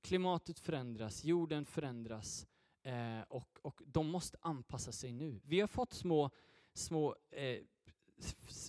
klimatet 0.01 0.59
förändras, 0.59 1.23
jorden 1.23 1.65
förändras 1.65 2.47
eh, 2.83 3.21
och, 3.27 3.59
och 3.61 3.81
de 3.85 4.07
måste 4.07 4.37
anpassa 4.41 4.91
sig 4.91 5.11
nu. 5.11 5.41
Vi 5.43 5.59
har 5.59 5.67
fått 5.67 5.93
små, 5.93 6.31
små 6.73 7.15
eh, 7.29 7.59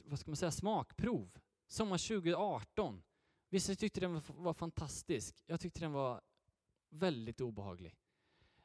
vad 0.05 0.19
ska 0.19 0.31
man 0.31 0.37
säga, 0.37 0.51
smakprov. 0.51 1.39
Sommar 1.67 2.09
2018. 2.09 3.03
Vissa 3.49 3.75
tyckte 3.75 4.01
den 4.01 4.23
var, 4.27 4.55
fantastisk. 4.55 5.43
Jag 5.47 5.61
tyckte 5.61 5.81
den 5.81 5.93
var 5.93 6.21
väldigt 6.91 7.41
obehaglig. 7.41 7.97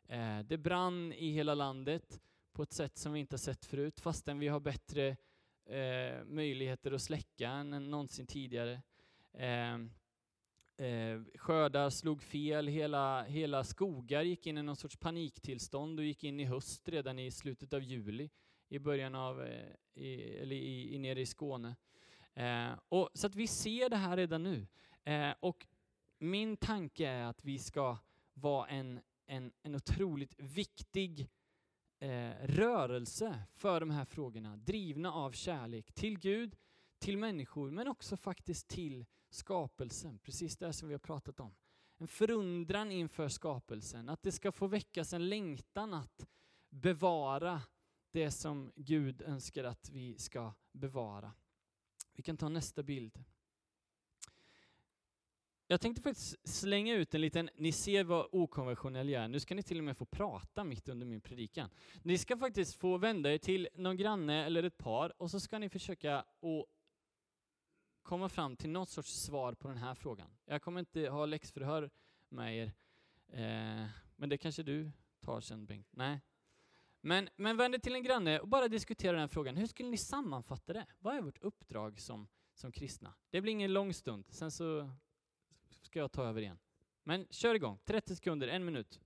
Eh, 0.07 0.39
det 0.39 0.57
brann 0.57 1.13
i 1.13 1.31
hela 1.31 1.55
landet 1.55 2.21
på 2.53 2.63
ett 2.63 2.73
sätt 2.73 2.97
som 2.97 3.13
vi 3.13 3.19
inte 3.19 3.33
har 3.33 3.39
sett 3.39 3.65
förut, 3.65 3.99
fastän 3.99 4.39
vi 4.39 4.47
har 4.47 4.59
bättre 4.59 5.17
eh, 5.65 6.23
möjligheter 6.25 6.91
att 6.91 7.01
släcka 7.01 7.49
än 7.49 7.91
någonsin 7.91 8.27
tidigare. 8.27 8.81
Eh, 9.33 9.75
eh, 10.85 11.21
skördar 11.35 11.89
slog 11.89 12.21
fel, 12.21 12.67
hela, 12.67 13.23
hela 13.23 13.63
skogar 13.63 14.21
gick 14.21 14.47
in 14.47 14.57
i 14.57 14.63
någon 14.63 14.75
sorts 14.75 14.97
paniktillstånd 14.97 15.99
och 15.99 16.05
gick 16.05 16.23
in 16.23 16.39
i 16.39 16.45
höst 16.45 16.89
redan 16.89 17.19
i 17.19 17.31
slutet 17.31 17.73
av 17.73 17.83
juli, 17.83 18.29
i 18.69 18.79
början 18.79 19.15
av, 19.15 19.43
eh, 19.43 19.73
i, 19.93 20.37
eller 20.37 20.55
i, 20.55 20.95
i, 20.95 20.99
nere 20.99 21.21
i 21.21 21.25
Skåne. 21.25 21.75
Eh, 22.33 22.71
och, 22.89 23.09
så 23.13 23.27
att 23.27 23.35
vi 23.35 23.47
ser 23.47 23.89
det 23.89 23.97
här 23.97 24.17
redan 24.17 24.43
nu. 24.43 24.67
Eh, 25.03 25.33
och 25.39 25.67
min 26.17 26.57
tanke 26.57 27.07
är 27.07 27.23
att 27.23 27.45
vi 27.45 27.59
ska 27.59 27.97
vara 28.33 28.67
en, 28.67 28.99
en, 29.25 29.51
en 29.63 29.75
otroligt 29.75 30.35
viktig 30.37 31.29
eh, 31.99 32.31
rörelse 32.41 33.43
för 33.53 33.79
de 33.79 33.89
här 33.89 34.05
frågorna, 34.05 34.57
drivna 34.57 35.13
av 35.13 35.31
kärlek 35.31 35.93
till 35.93 36.19
Gud, 36.19 36.55
till 36.99 37.17
människor, 37.17 37.71
men 37.71 37.87
också 37.87 38.17
faktiskt 38.17 38.67
till 38.67 39.05
skapelsen, 39.29 40.19
precis 40.19 40.57
det 40.57 40.73
som 40.73 40.87
vi 40.87 40.93
har 40.93 40.99
pratat 40.99 41.39
om. 41.39 41.55
En 41.97 42.07
förundran 42.07 42.91
inför 42.91 43.27
skapelsen, 43.27 44.09
att 44.09 44.23
det 44.23 44.31
ska 44.31 44.51
få 44.51 44.67
väckas 44.67 45.13
en 45.13 45.29
längtan 45.29 45.93
att 45.93 46.27
bevara 46.69 47.61
det 48.11 48.31
som 48.31 48.71
Gud 48.75 49.21
önskar 49.21 49.63
att 49.63 49.89
vi 49.89 50.17
ska 50.17 50.53
bevara. 50.71 51.33
Vi 52.13 52.23
kan 52.23 52.37
ta 52.37 52.49
nästa 52.49 52.83
bild. 52.83 53.23
Jag 55.71 55.81
tänkte 55.81 56.01
faktiskt 56.01 56.49
slänga 56.49 56.95
ut 56.95 57.13
en 57.13 57.21
liten, 57.21 57.49
ni 57.55 57.71
ser 57.71 58.03
vad 58.03 58.27
okonventionell 58.31 59.09
jag 59.09 59.23
är, 59.23 59.27
nu 59.27 59.39
ska 59.39 59.55
ni 59.55 59.63
till 59.63 59.77
och 59.77 59.83
med 59.83 59.97
få 59.97 60.05
prata 60.05 60.63
mitt 60.63 60.89
under 60.89 61.05
min 61.05 61.21
predikan. 61.21 61.69
Ni 62.03 62.17
ska 62.17 62.37
faktiskt 62.37 62.75
få 62.75 62.97
vända 62.97 63.33
er 63.33 63.37
till 63.37 63.69
någon 63.75 63.97
granne 63.97 64.45
eller 64.45 64.63
ett 64.63 64.77
par 64.77 65.21
och 65.21 65.31
så 65.31 65.39
ska 65.39 65.59
ni 65.59 65.69
försöka 65.69 66.17
att 66.17 66.65
komma 68.03 68.29
fram 68.29 68.55
till 68.55 68.69
något 68.69 68.89
sorts 68.89 69.11
svar 69.11 69.53
på 69.53 69.67
den 69.67 69.77
här 69.77 69.95
frågan. 69.95 70.27
Jag 70.45 70.61
kommer 70.61 70.79
inte 70.79 71.09
ha 71.09 71.25
läxförhör 71.25 71.89
med 72.29 72.57
er, 72.57 72.73
eh, 73.27 73.87
men 74.15 74.29
det 74.29 74.37
kanske 74.37 74.63
du 74.63 74.91
tar 75.21 75.41
sen 75.41 75.65
Bengt? 75.65 75.87
Nej. 75.91 76.21
Men, 77.01 77.29
men 77.35 77.57
vänd 77.57 77.75
er 77.75 77.79
till 77.79 77.95
en 77.95 78.03
granne 78.03 78.39
och 78.39 78.47
bara 78.47 78.67
diskutera 78.67 79.17
den 79.17 79.29
frågan. 79.29 79.57
Hur 79.57 79.67
skulle 79.67 79.89
ni 79.89 79.97
sammanfatta 79.97 80.73
det? 80.73 80.85
Vad 80.99 81.15
är 81.15 81.21
vårt 81.21 81.41
uppdrag 81.41 81.99
som, 81.99 82.27
som 82.53 82.71
kristna? 82.71 83.13
Det 83.29 83.41
blir 83.41 83.51
ingen 83.51 83.73
lång 83.73 83.93
stund, 83.93 84.25
sen 84.29 84.51
så 84.51 84.89
ska 85.89 85.99
jag 85.99 86.11
ta 86.11 86.23
över 86.23 86.41
igen. 86.41 86.59
Men 87.03 87.27
kör 87.29 87.55
igång, 87.55 87.79
30 87.85 88.15
sekunder, 88.15 88.47
en 88.47 88.65
minut. 88.65 88.99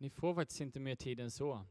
Ni 0.00 0.10
får 0.10 0.34
faktiskt 0.34 0.60
inte 0.60 0.80
mer 0.80 0.94
tid 0.94 1.20
än 1.20 1.30
så. 1.30 1.64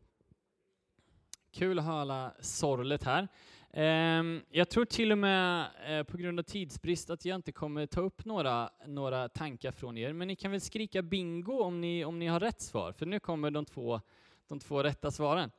Kul 1.51 1.79
att 1.79 1.85
höra 1.85 2.31
sorlet 2.39 3.03
här. 3.03 3.27
Ehm, 3.73 4.41
jag 4.49 4.69
tror 4.69 4.85
till 4.85 5.11
och 5.11 5.17
med 5.17 5.67
eh, 5.85 6.03
på 6.03 6.17
grund 6.17 6.39
av 6.39 6.43
tidsbrist 6.43 7.09
att 7.09 7.25
jag 7.25 7.35
inte 7.35 7.51
kommer 7.51 7.85
ta 7.85 8.01
upp 8.01 8.25
några, 8.25 8.69
några 8.85 9.29
tankar 9.29 9.71
från 9.71 9.97
er, 9.97 10.13
men 10.13 10.27
ni 10.27 10.35
kan 10.35 10.51
väl 10.51 10.61
skrika 10.61 11.01
bingo 11.01 11.61
om 11.61 11.81
ni, 11.81 12.05
om 12.05 12.19
ni 12.19 12.27
har 12.27 12.39
rätt 12.39 12.61
svar, 12.61 12.91
för 12.91 13.05
nu 13.05 13.19
kommer 13.19 13.51
de 13.51 13.65
två, 13.65 14.01
de 14.47 14.59
två 14.59 14.83
rätta 14.83 15.11
svaren. 15.11 15.51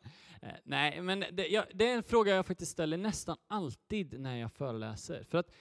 Eh, 0.43 0.49
nej, 0.65 1.03
men 1.03 1.25
det, 1.33 1.47
jag, 1.47 1.65
det 1.75 1.89
är 1.89 1.97
en 1.97 2.03
fråga 2.03 2.35
jag 2.35 2.47
faktiskt 2.47 2.73
ställer 2.73 2.97
nästan 2.97 3.37
alltid 3.47 4.21
när 4.21 4.37
jag 4.37 4.53
föreläser, 4.53 5.25
för 5.25 5.39
att 5.39 5.55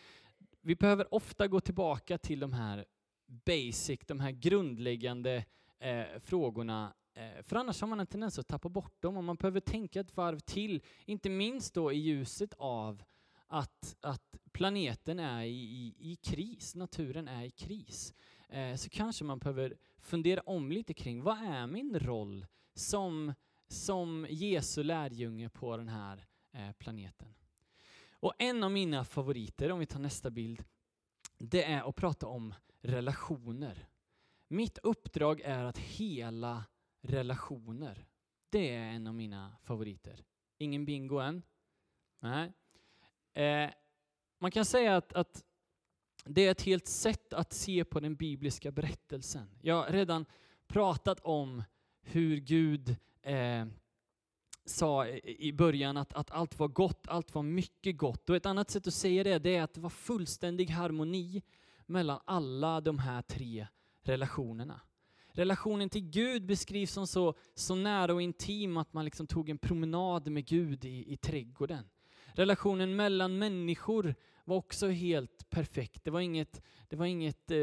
vi 0.61 0.75
behöver 0.75 1.13
ofta 1.13 1.47
gå 1.47 1.59
tillbaka 1.59 2.17
till 2.17 2.39
de 2.39 2.53
här 2.53 2.85
basic, 3.27 3.99
de 4.07 4.19
här 4.19 4.31
grundläggande 4.31 5.45
eh, 5.79 6.19
frågorna 6.19 6.93
eh, 7.13 7.43
för 7.43 7.55
annars 7.55 7.81
har 7.81 7.87
man 7.87 7.99
en 7.99 8.07
tendens 8.07 8.39
att 8.39 8.47
tappa 8.47 8.69
bort 8.69 9.01
dem 9.01 9.17
och 9.17 9.23
man 9.23 9.35
behöver 9.35 9.59
tänka 9.59 9.99
ett 9.99 10.17
varv 10.17 10.39
till, 10.39 10.83
inte 11.05 11.29
minst 11.29 11.73
då 11.73 11.91
i 11.91 11.97
ljuset 11.97 12.53
av 12.57 13.03
att, 13.47 13.95
att 14.01 14.37
planeten 14.51 15.19
är 15.19 15.43
i, 15.43 15.49
i, 15.49 15.95
i 16.11 16.15
kris, 16.15 16.75
naturen 16.75 17.27
är 17.27 17.43
i 17.43 17.51
kris. 17.51 18.13
Eh, 18.49 18.75
så 18.75 18.89
kanske 18.89 19.23
man 19.23 19.39
behöver 19.39 19.77
fundera 19.97 20.41
om 20.41 20.71
lite 20.71 20.93
kring 20.93 21.21
vad 21.23 21.37
är 21.37 21.67
min 21.67 21.99
roll 21.99 22.45
som, 22.73 23.33
som 23.67 24.27
Jesu 24.29 24.83
lärjunge 24.83 25.49
på 25.49 25.77
den 25.77 25.87
här 25.87 26.27
eh, 26.53 26.71
planeten. 26.71 27.33
Och 28.11 28.33
en 28.39 28.63
av 28.63 28.71
mina 28.71 29.05
favoriter, 29.05 29.71
om 29.71 29.79
vi 29.79 29.85
tar 29.85 29.99
nästa 29.99 30.29
bild, 30.29 30.63
det 31.37 31.63
är 31.63 31.89
att 31.89 31.95
prata 31.95 32.27
om 32.27 32.53
relationer. 32.81 33.87
Mitt 34.47 34.77
uppdrag 34.83 35.41
är 35.41 35.63
att 35.63 35.77
hela 35.77 36.65
relationer. 37.01 38.07
Det 38.49 38.75
är 38.75 38.89
en 38.89 39.07
av 39.07 39.15
mina 39.15 39.57
favoriter. 39.63 40.23
Ingen 40.57 40.85
bingo 40.85 41.19
än? 41.19 41.43
Nej. 42.19 42.53
Eh, 43.33 43.71
man 44.39 44.51
kan 44.51 44.65
säga 44.65 44.97
att, 44.97 45.13
att 45.13 45.43
det 46.25 46.45
är 46.45 46.51
ett 46.51 46.61
helt 46.61 46.87
sätt 46.87 47.33
att 47.33 47.53
se 47.53 47.85
på 47.85 47.99
den 47.99 48.15
bibliska 48.15 48.71
berättelsen. 48.71 49.49
Jag 49.61 49.75
har 49.75 49.91
redan 49.91 50.25
pratat 50.67 51.19
om 51.19 51.63
hur 52.01 52.37
Gud 52.37 52.95
eh, 53.21 53.65
sa 54.65 55.07
i 55.23 55.53
början 55.53 55.97
att, 55.97 56.13
att 56.13 56.31
allt 56.31 56.59
var 56.59 56.67
gott, 56.67 57.07
allt 57.07 57.35
var 57.35 57.43
mycket 57.43 57.97
gott. 57.97 58.29
Och 58.29 58.35
ett 58.35 58.45
annat 58.45 58.69
sätt 58.69 58.87
att 58.87 58.93
säga 58.93 59.23
det, 59.23 59.39
det 59.39 59.55
är 59.55 59.63
att 59.63 59.73
det 59.73 59.81
var 59.81 59.89
fullständig 59.89 60.69
harmoni 60.69 61.41
mellan 61.85 62.19
alla 62.25 62.81
de 62.81 62.99
här 62.99 63.21
tre 63.21 63.67
relationerna. 64.07 64.81
Relationen 65.31 65.89
till 65.89 66.09
Gud 66.09 66.45
beskrivs 66.45 66.91
som 66.91 67.07
så, 67.07 67.33
så 67.55 67.75
nära 67.75 68.13
och 68.13 68.21
intim 68.21 68.77
att 68.77 68.93
man 68.93 69.05
liksom 69.05 69.27
tog 69.27 69.49
en 69.49 69.57
promenad 69.57 70.31
med 70.31 70.45
Gud 70.45 70.85
i, 70.85 71.13
i 71.13 71.17
trädgården. 71.17 71.89
Relationen 72.27 72.95
mellan 72.95 73.37
människor 73.37 74.15
var 74.45 74.55
också 74.55 74.87
helt 74.87 75.49
perfekt. 75.49 76.03
Det 76.03 76.11
var 76.11 76.19
inget, 76.19 76.61
det 76.89 76.95
var 76.95 77.05
inget 77.05 77.51
eh, 77.51 77.57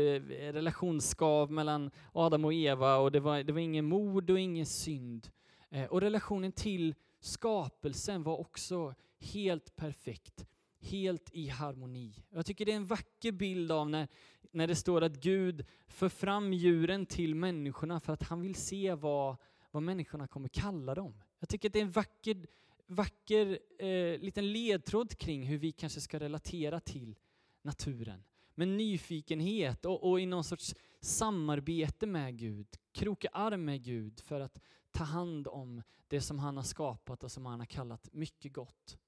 relationsskav 0.53 1.51
mellan 1.53 1.91
Adam 2.13 2.45
och 2.45 2.55
Eva 2.55 2.97
och 2.97 3.13
det 3.13 3.21
var, 3.21 3.43
det 3.43 3.53
var 3.53 3.61
ingen 3.61 3.85
mord 3.85 4.31
och 4.31 4.39
ingen 4.39 4.67
synd. 4.67 5.29
Eh, 5.71 5.85
och 5.85 6.01
relationen 6.01 6.53
till 6.53 6.95
skapelsen 7.21 8.23
var 8.23 8.41
också 8.41 8.95
helt 9.19 9.77
perfekt 9.77 10.47
helt 10.85 11.31
i 11.33 11.49
harmoni. 11.49 12.15
Jag 12.31 12.47
tycker 12.47 12.65
det 12.65 12.73
är 12.73 12.77
en 12.77 12.87
vacker 12.87 13.33
bild 13.33 13.73
av 13.73 13.91
när, 13.91 14.09
när 14.55 14.67
det 14.67 14.77
står 14.77 15.03
att 15.03 15.21
Gud 15.21 15.67
för 15.87 16.09
fram 16.09 16.53
djuren 16.53 17.07
till 17.07 17.35
människorna 17.35 18.01
för 18.01 18.13
att 18.13 18.23
han 18.23 18.41
vill 18.41 18.55
se 18.55 18.95
vad, 18.95 19.37
vad 19.71 19.83
människorna 19.83 20.27
kommer 20.27 20.49
kalla 20.49 20.95
dem. 20.95 21.23
Jag 21.39 21.49
tycker 21.49 21.69
att 21.69 21.73
det 21.73 21.79
är 21.79 21.85
en 21.85 21.91
vacker, 21.91 22.47
vacker 22.87 23.59
eh, 23.79 24.19
liten 24.19 24.53
ledtråd 24.53 25.19
kring 25.19 25.47
hur 25.47 25.59
vi 25.59 25.73
kanske 25.73 26.01
ska 26.01 26.21
relatera 26.21 26.81
till 26.81 27.19
naturen. 27.63 28.25
Med 28.55 28.69
nyfikenhet 28.69 29.85
och, 29.85 30.11
och 30.11 30.21
i 30.21 30.27
någon 30.27 30.45
sorts 30.45 30.75
samarbete 31.01 32.07
med 32.07 32.39
Gud, 32.39 32.67
kroka 32.93 33.29
arm 33.33 33.65
med 33.65 33.83
Gud 33.83 34.21
för 34.21 34.41
att 34.41 34.61
ta 34.91 35.05
hand 35.05 35.49
om 35.49 35.83
det 36.09 36.21
som 36.21 36.39
han 36.39 36.57
har 36.57 36.65
skapat 36.65 37.25
och 37.25 37.33
som 37.33 37.47
han 37.47 37.59
har 37.59 37.67
kallat 37.67 38.09
mycket 38.13 38.53
gott. 38.53 38.99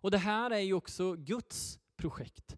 Och 0.00 0.10
det 0.10 0.18
här 0.18 0.50
är 0.50 0.60
ju 0.60 0.74
också 0.74 1.14
Guds 1.14 1.78
projekt. 1.96 2.56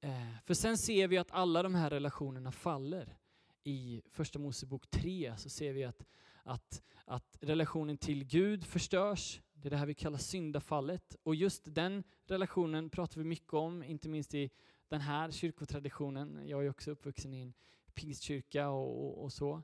Eh, 0.00 0.36
för 0.44 0.54
sen 0.54 0.78
ser 0.78 1.08
vi 1.08 1.18
att 1.18 1.30
alla 1.30 1.62
de 1.62 1.74
här 1.74 1.90
relationerna 1.90 2.52
faller. 2.52 3.16
I 3.64 4.02
första 4.10 4.38
Mosebok 4.38 4.90
3 4.90 5.34
så 5.36 5.50
ser 5.50 5.72
vi 5.72 5.84
att, 5.84 6.06
att, 6.42 6.82
att 7.04 7.38
relationen 7.40 7.98
till 7.98 8.24
Gud 8.24 8.64
förstörs. 8.64 9.40
Det 9.52 9.68
är 9.68 9.70
det 9.70 9.76
här 9.76 9.86
vi 9.86 9.94
kallar 9.94 10.18
syndafallet. 10.18 11.16
Och 11.22 11.34
just 11.34 11.74
den 11.74 12.04
relationen 12.26 12.90
pratar 12.90 13.20
vi 13.20 13.24
mycket 13.24 13.54
om, 13.54 13.82
inte 13.82 14.08
minst 14.08 14.34
i 14.34 14.50
den 14.88 15.00
här 15.00 15.30
kyrkotraditionen. 15.30 16.40
Jag 16.44 16.64
är 16.64 16.70
också 16.70 16.90
uppvuxen 16.90 17.34
i 17.34 17.40
en 17.40 17.52
pingstkyrka 17.94 18.68
och, 18.68 19.04
och, 19.04 19.24
och 19.24 19.32
så. 19.32 19.62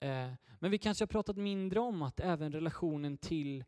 Eh, 0.00 0.32
men 0.58 0.70
vi 0.70 0.78
kanske 0.78 1.02
har 1.02 1.06
pratat 1.06 1.36
mindre 1.36 1.80
om 1.80 2.02
att 2.02 2.20
även 2.20 2.52
relationen 2.52 3.16
till 3.16 3.64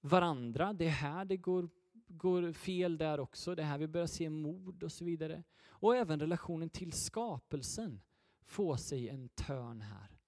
varandra, 0.00 0.72
det 0.72 0.84
är 0.84 0.90
här 0.90 1.24
det 1.24 1.36
går 1.36 1.68
går 2.08 2.52
fel 2.52 2.98
där 2.98 3.20
också. 3.20 3.54
Det 3.54 3.62
här 3.62 3.78
vi 3.78 3.88
börjar 3.88 4.06
se 4.06 4.30
mord 4.30 4.82
och 4.82 4.92
så 4.92 5.04
vidare. 5.04 5.42
Och 5.68 5.96
även 5.96 6.20
relationen 6.20 6.70
till 6.70 6.92
skapelsen 6.92 8.00
får 8.42 8.76
sig 8.76 9.08
en 9.08 9.28
törn 9.28 9.80
här. 9.80 10.18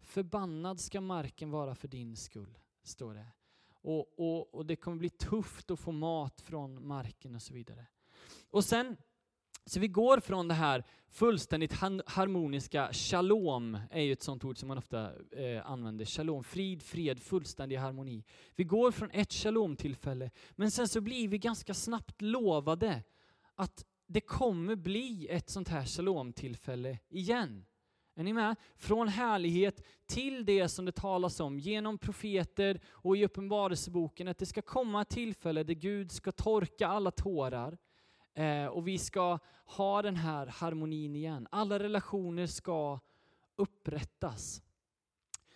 Förbannad 0.00 0.80
ska 0.80 1.00
marken 1.00 1.50
vara 1.50 1.74
för 1.74 1.88
din 1.88 2.16
skull, 2.16 2.58
står 2.82 3.14
det. 3.14 3.26
Och, 3.68 4.18
och, 4.18 4.54
och 4.54 4.66
det 4.66 4.76
kommer 4.76 4.96
bli 4.96 5.10
tufft 5.10 5.70
att 5.70 5.80
få 5.80 5.92
mat 5.92 6.40
från 6.40 6.86
marken 6.86 7.34
och 7.34 7.42
så 7.42 7.54
vidare. 7.54 7.86
Och 8.50 8.64
sen 8.64 8.96
så 9.66 9.80
vi 9.80 9.88
går 9.88 10.20
från 10.20 10.48
det 10.48 10.54
här 10.54 10.84
fullständigt 11.10 11.72
harmoniska, 12.06 12.92
shalom 12.92 13.78
är 13.90 14.02
ju 14.02 14.12
ett 14.12 14.22
sånt 14.22 14.44
ord 14.44 14.58
som 14.58 14.68
man 14.68 14.78
ofta 14.78 15.10
eh, 15.30 15.70
använder, 15.70 16.04
shalom, 16.04 16.44
frid, 16.44 16.82
fred, 16.82 17.22
fullständig 17.22 17.76
harmoni. 17.76 18.24
Vi 18.56 18.64
går 18.64 18.90
från 18.90 19.10
ett 19.10 19.32
shalom-tillfälle, 19.32 20.30
men 20.50 20.70
sen 20.70 20.88
så 20.88 21.00
blir 21.00 21.28
vi 21.28 21.38
ganska 21.38 21.74
snabbt 21.74 22.22
lovade 22.22 23.02
att 23.54 23.84
det 24.06 24.20
kommer 24.20 24.76
bli 24.76 25.28
ett 25.30 25.50
sånt 25.50 25.68
här 25.68 25.84
shalom-tillfälle 25.84 26.98
igen. 27.08 27.66
Är 28.16 28.24
ni 28.24 28.32
med? 28.32 28.56
Från 28.76 29.08
härlighet 29.08 29.86
till 30.06 30.44
det 30.44 30.68
som 30.68 30.84
det 30.84 30.92
talas 30.92 31.40
om 31.40 31.58
genom 31.58 31.98
profeter 31.98 32.80
och 32.86 33.16
i 33.16 33.24
Uppenbarelseboken, 33.24 34.28
att 34.28 34.38
det 34.38 34.46
ska 34.46 34.62
komma 34.62 35.02
ett 35.02 35.08
tillfälle 35.08 35.62
där 35.62 35.74
Gud 35.74 36.12
ska 36.12 36.32
torka 36.32 36.88
alla 36.88 37.10
tårar 37.10 37.78
Eh, 38.36 38.66
och 38.66 38.88
vi 38.88 38.98
ska 38.98 39.38
ha 39.64 40.02
den 40.02 40.16
här 40.16 40.46
harmonin 40.46 41.16
igen. 41.16 41.48
Alla 41.50 41.78
relationer 41.78 42.46
ska 42.46 43.00
upprättas. 43.56 44.62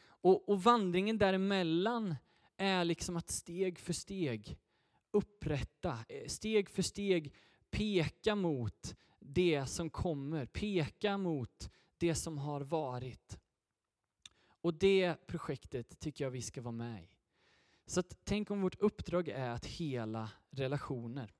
Och, 0.03 0.49
och 0.49 0.63
vandringen 0.63 1.19
däremellan 1.19 2.15
är 2.57 2.85
liksom 2.85 3.17
att 3.17 3.31
steg 3.31 3.79
för 3.79 3.93
steg 3.93 4.59
upprätta, 5.11 5.99
eh, 6.09 6.27
steg 6.27 6.71
för 6.71 6.83
steg 6.83 7.35
peka 7.71 8.35
mot 8.35 8.97
det 9.19 9.67
som 9.67 9.91
kommer, 9.91 10.47
peka 10.47 11.19
mot 11.19 11.71
det 11.99 12.15
som 12.15 12.39
har 12.39 12.61
varit. 12.61 13.41
Och 14.61 14.75
det 14.75 15.27
projektet 15.27 16.01
tycker 16.01 16.25
jag 16.25 16.31
vi 16.31 16.43
ska 16.43 16.63
vara 16.63 16.73
med 16.73 17.03
i. 17.05 17.11
Så 17.87 18.01
att, 18.01 18.19
tänk 18.25 18.51
om 18.51 18.61
vårt 18.61 18.81
uppdrag 18.81 19.29
är 19.29 19.51
att 19.51 19.67
hela 19.67 20.31
relationer. 20.51 21.35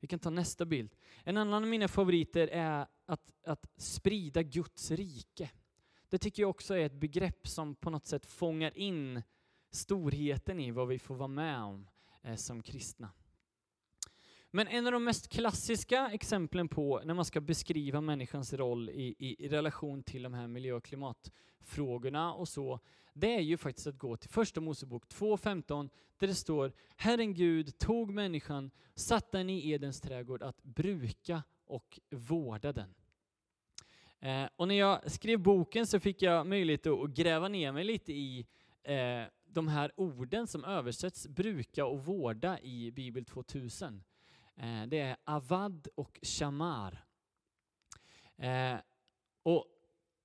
Vi 0.00 0.08
kan 0.08 0.18
ta 0.18 0.30
nästa 0.30 0.64
bild. 0.64 0.94
En 1.24 1.36
annan 1.36 1.62
av 1.62 1.68
mina 1.68 1.88
favoriter 1.88 2.48
är 2.48 2.86
att, 3.06 3.32
att 3.44 3.66
sprida 3.76 4.42
Guds 4.42 4.90
rike. 4.90 5.50
Det 6.08 6.18
tycker 6.18 6.42
jag 6.42 6.50
också 6.50 6.74
är 6.74 6.86
ett 6.86 7.00
begrepp 7.00 7.48
som 7.48 7.74
på 7.74 7.90
något 7.90 8.06
sätt 8.06 8.26
fångar 8.26 8.78
in 8.78 9.22
storheten 9.70 10.60
i 10.60 10.70
vad 10.70 10.88
vi 10.88 10.98
får 10.98 11.14
vara 11.14 11.28
med 11.28 11.62
om 11.62 11.88
eh, 12.22 12.36
som 12.36 12.62
kristna. 12.62 13.10
Men 14.56 14.68
en 14.68 14.86
av 14.86 14.92
de 14.92 15.04
mest 15.04 15.28
klassiska 15.28 16.10
exemplen 16.12 16.68
på 16.68 17.00
när 17.04 17.14
man 17.14 17.24
ska 17.24 17.40
beskriva 17.40 18.00
människans 18.00 18.52
roll 18.52 18.90
i, 18.90 19.14
i, 19.18 19.44
i, 19.44 19.48
relation 19.48 20.02
till 20.02 20.22
de 20.22 20.34
här 20.34 20.46
miljö 20.46 20.72
och 20.72 20.84
klimatfrågorna 20.84 22.34
och 22.34 22.48
så, 22.48 22.80
det 23.12 23.34
är 23.34 23.40
ju 23.40 23.56
faktiskt 23.56 23.86
att 23.86 23.98
gå 23.98 24.16
till 24.16 24.30
första 24.30 24.60
Mosebok 24.60 25.04
2.15 25.08 25.90
där 26.18 26.26
det 26.26 26.34
står 26.34 26.72
Herren 26.96 27.34
Gud 27.34 27.78
tog 27.78 28.10
människan, 28.10 28.70
satte 28.94 29.38
den 29.38 29.50
i 29.50 29.70
Edens 29.70 30.00
trädgård 30.00 30.42
att 30.42 30.62
bruka 30.62 31.42
och 31.66 32.00
vårda 32.10 32.72
den. 32.72 32.94
Eh, 34.20 34.48
och 34.56 34.68
när 34.68 34.74
jag 34.74 35.10
skrev 35.10 35.38
boken 35.38 35.86
så 35.86 36.00
fick 36.00 36.22
jag 36.22 36.46
möjlighet 36.46 36.86
att 36.86 37.10
gräva 37.10 37.48
ner 37.48 37.72
mig 37.72 37.84
lite 37.84 38.12
i 38.12 38.46
eh, 38.82 39.22
de 39.46 39.68
här 39.68 39.92
orden 39.96 40.46
som 40.46 40.64
översätts 40.64 41.28
bruka 41.28 41.86
och 41.86 42.04
vårda 42.04 42.60
i 42.60 42.90
Bibel 42.90 43.24
2000. 43.24 44.02
Eh, 44.56 44.86
det 44.86 44.98
är 44.98 45.16
avad 45.24 45.88
och 45.94 46.20
shamar. 46.22 47.04
Eh, 48.36 48.76
och 49.42 49.66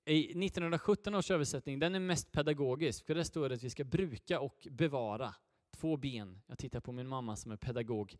i 0.04 0.20
1917 0.22 1.14
års 1.14 1.30
översättning, 1.30 1.78
den 1.78 1.94
är 1.94 2.00
mest 2.00 2.32
pedagogisk, 2.32 3.06
för 3.06 3.14
där 3.14 3.22
står 3.22 3.48
det 3.48 3.54
att 3.54 3.62
vi 3.62 3.70
ska 3.70 3.84
bruka 3.84 4.40
och 4.40 4.66
bevara. 4.70 5.34
Två 5.70 5.96
ben. 5.96 6.42
Jag 6.46 6.58
tittar 6.58 6.80
på 6.80 6.92
min 6.92 7.08
mamma 7.08 7.36
som 7.36 7.52
är 7.52 7.56
pedagog. 7.56 8.16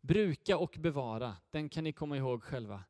Bruka 0.00 0.58
och 0.58 0.76
bevara, 0.80 1.36
den 1.50 1.68
kan 1.68 1.84
ni 1.84 1.92
komma 1.92 2.16
ihåg 2.16 2.42
själva. 2.42 2.84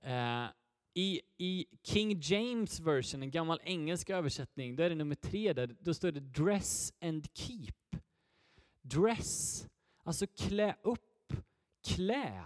Eh, 0.00 0.46
i, 0.94 1.20
I 1.38 1.66
King 1.82 2.20
James 2.20 2.80
version, 2.80 3.22
en 3.22 3.30
gammal 3.30 3.60
engelsk 3.64 4.10
översättning, 4.10 4.76
där 4.76 4.84
är 4.84 4.88
det 4.88 4.94
nummer 4.94 5.14
tre, 5.14 5.52
där, 5.52 5.76
då 5.80 5.94
står 5.94 6.12
det 6.12 6.20
dress 6.20 6.92
and 7.00 7.26
keep. 7.34 7.74
Dress, 8.82 9.66
alltså 10.02 10.26
klä 10.26 10.76
upp, 10.82 11.13
klä. 11.84 12.44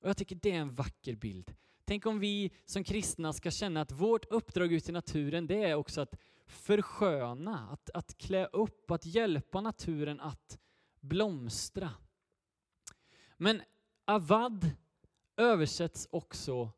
Och 0.00 0.08
jag 0.08 0.16
tycker 0.16 0.38
det 0.42 0.50
är 0.50 0.60
en 0.60 0.74
vacker 0.74 1.16
bild. 1.16 1.54
Tänk 1.84 2.06
om 2.06 2.20
vi 2.20 2.50
som 2.64 2.84
kristna 2.84 3.32
ska 3.32 3.50
känna 3.50 3.80
att 3.80 3.92
vårt 3.92 4.24
uppdrag 4.24 4.72
ute 4.72 4.90
i 4.90 4.92
naturen, 4.92 5.46
det 5.46 5.64
är 5.64 5.74
också 5.74 6.00
att 6.00 6.14
försköna, 6.46 7.68
att, 7.68 7.90
att 7.90 8.18
klä 8.18 8.46
upp, 8.46 8.90
att 8.90 9.06
hjälpa 9.06 9.60
naturen 9.60 10.20
att 10.20 10.58
blomstra. 11.00 11.90
Men 13.36 13.62
avad 14.04 14.70
översätts 15.36 16.08
också 16.10 16.72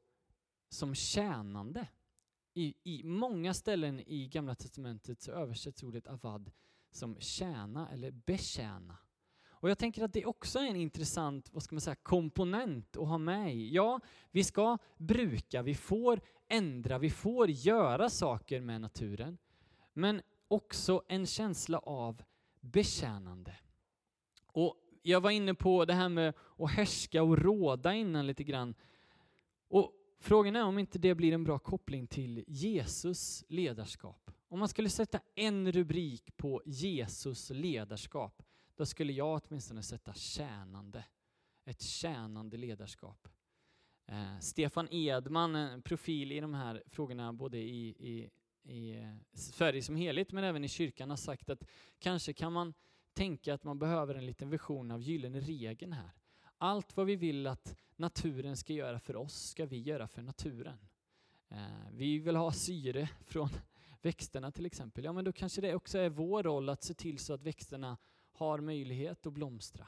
som 0.69 0.95
tjänande. 0.95 1.89
I, 2.55 2.75
I 2.83 3.05
många 3.05 3.55
ställen 3.55 4.01
i 4.01 4.29
Gamla 4.29 4.55
Testamentet 4.55 5.23
så 5.23 5.33
översätts 5.33 5.83
ordet 5.83 6.07
avad 6.07 6.51
som 6.91 7.21
tjäna 7.21 7.89
eller 7.89 8.11
betjäna. 8.11 8.99
Och 9.63 9.71
jag 9.71 9.79
tänker 9.79 10.05
att 10.05 10.13
det 10.13 10.27
också 10.27 10.59
är 10.59 10.67
en 10.67 10.77
intressant 10.77 11.51
vad 11.53 11.63
ska 11.63 11.75
man 11.75 11.81
säga, 11.81 11.95
komponent 11.95 12.97
att 12.97 13.09
ha 13.09 13.19
med 13.19 13.57
i. 13.57 13.75
Ja, 13.75 14.01
vi 14.31 14.45
ska 14.45 14.79
bruka, 14.97 15.63
vi 15.63 15.75
får 15.75 16.21
ändra, 16.49 16.99
vi 16.99 17.11
får 17.11 17.51
göra 17.51 18.11
saker 18.11 18.61
med 18.61 18.81
naturen. 18.81 19.39
Men 19.93 20.23
också 20.49 21.03
en 21.09 21.27
känsla 21.27 21.79
av 21.79 22.23
betjänande. 22.61 23.55
Och 24.47 24.77
jag 25.03 25.21
var 25.21 25.31
inne 25.31 25.55
på 25.55 25.85
det 25.85 25.95
här 25.95 26.09
med 26.09 26.35
att 26.59 26.71
härska 26.71 27.23
och 27.23 27.39
råda 27.39 27.95
innan 27.95 28.27
lite 28.27 28.45
grann. 28.45 28.75
Och 29.69 29.93
Frågan 30.23 30.57
är 30.57 30.65
om 30.65 30.79
inte 30.79 30.99
det 30.99 31.15
blir 31.15 31.33
en 31.33 31.45
bra 31.45 31.59
koppling 31.59 32.07
till 32.07 32.45
Jesus 32.47 33.45
ledarskap. 33.49 34.31
Om 34.49 34.59
man 34.59 34.69
skulle 34.69 34.89
sätta 34.89 35.21
en 35.35 35.73
rubrik 35.73 36.37
på 36.37 36.63
Jesus 36.67 37.51
ledarskap, 37.51 38.43
då 38.75 38.87
skulle 38.87 39.13
jag 39.13 39.41
åtminstone 39.45 39.83
sätta 39.83 40.15
tjänande. 40.15 41.05
Ett 41.65 41.83
tjänande 41.83 42.57
ledarskap. 42.57 43.29
Eh, 44.07 44.39
Stefan 44.41 44.89
Edman, 44.91 45.55
en 45.55 45.83
profil 45.83 46.33
i 46.33 46.41
de 46.41 46.55
här 46.55 46.83
frågorna 46.87 47.33
både 47.33 47.59
i, 47.59 47.89
i, 47.89 48.31
i 48.63 48.97
eh, 48.97 49.15
Sverige 49.33 49.83
som 49.83 49.97
helhet 49.97 50.33
men 50.33 50.45
även 50.45 50.65
i 50.65 50.69
kyrkan 50.69 51.11
har 51.11 51.17
sagt 51.17 51.51
att 51.51 51.65
kanske 51.99 52.33
kan 52.33 52.53
man 52.53 52.75
tänka 53.15 53.55
att 53.55 53.65
man 53.65 53.79
behöver 53.79 54.15
en 54.15 54.27
liten 54.27 54.51
version 54.51 54.91
av 54.91 55.03
gyllene 55.03 55.41
regeln 55.41 55.93
här. 55.93 56.11
Allt 56.59 56.97
vad 56.97 57.07
vi 57.07 57.17
vill 57.17 57.47
att 57.47 57.77
naturen 57.97 58.57
ska 58.57 58.73
göra 58.73 59.01
för 59.01 59.17
oss 59.17 59.49
ska 59.49 59.67
vi 59.67 59.81
göra 59.81 60.09
för 60.09 60.23
naturen. 60.23 60.79
Eh, 61.49 61.91
vi 61.93 62.19
vill 62.19 62.37
ha 62.37 62.53
syre 62.53 63.09
från 63.25 63.49
växterna 64.03 64.53
till 64.53 64.67
exempel. 64.67 65.05
Ja, 65.05 65.13
men 65.13 65.25
då 65.25 65.33
kanske 65.33 65.61
det 65.61 65.75
också 65.75 65.99
är 65.99 66.09
vår 66.09 66.43
roll 66.43 66.69
att 66.69 66.83
se 66.83 66.95
till 66.95 67.19
så 67.19 67.33
att 67.33 67.43
växterna 67.43 67.97
har 68.33 68.61
möjlighet 68.61 69.27
att 69.27 69.33
blomstra. 69.33 69.87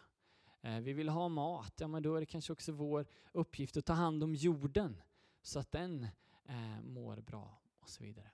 Eh, 0.61 0.79
vi 0.81 0.93
vill 0.93 1.09
ha 1.09 1.29
mat, 1.29 1.75
ja 1.77 1.89
men 1.89 2.03
då 2.03 2.17
är 2.17 2.21
det 2.21 2.27
kanske 2.27 2.53
också 2.53 2.73
vår 2.73 3.07
uppgift 3.33 3.77
att 3.77 3.85
ta 3.85 3.93
hand 3.93 4.25
om 4.25 4.35
jorden 4.35 5.03
så 5.43 5.59
att 5.59 5.73
den 5.73 6.07
eh, 6.45 6.83
mår 6.83 7.17
bra 7.17 7.59
och 7.81 7.91
så 7.91 8.03
vidare. 8.03 8.31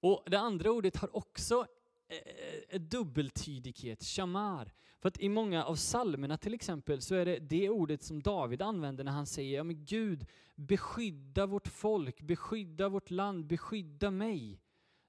Och 0.00 0.24
Det 0.26 0.38
andra 0.38 0.70
ordet 0.70 0.96
har 0.96 1.16
också 1.16 1.66
eh, 2.08 2.80
dubbeltydighet, 2.80 4.04
shamar. 4.04 4.72
För 5.00 5.08
att 5.08 5.20
i 5.20 5.28
många 5.28 5.64
av 5.64 5.74
salmerna 5.74 6.38
till 6.38 6.54
exempel 6.54 7.02
så 7.02 7.14
är 7.14 7.24
det 7.24 7.38
det 7.38 7.70
ordet 7.70 8.02
som 8.02 8.22
David 8.22 8.62
använder 8.62 9.04
när 9.04 9.12
han 9.12 9.26
säger 9.26 9.56
ja 9.56 9.64
men 9.64 9.84
Gud 9.84 10.26
beskydda 10.54 11.46
vårt 11.46 11.68
folk, 11.68 12.20
beskydda 12.20 12.88
vårt 12.88 13.10
land, 13.10 13.46
beskydda 13.46 14.10
mig. 14.10 14.60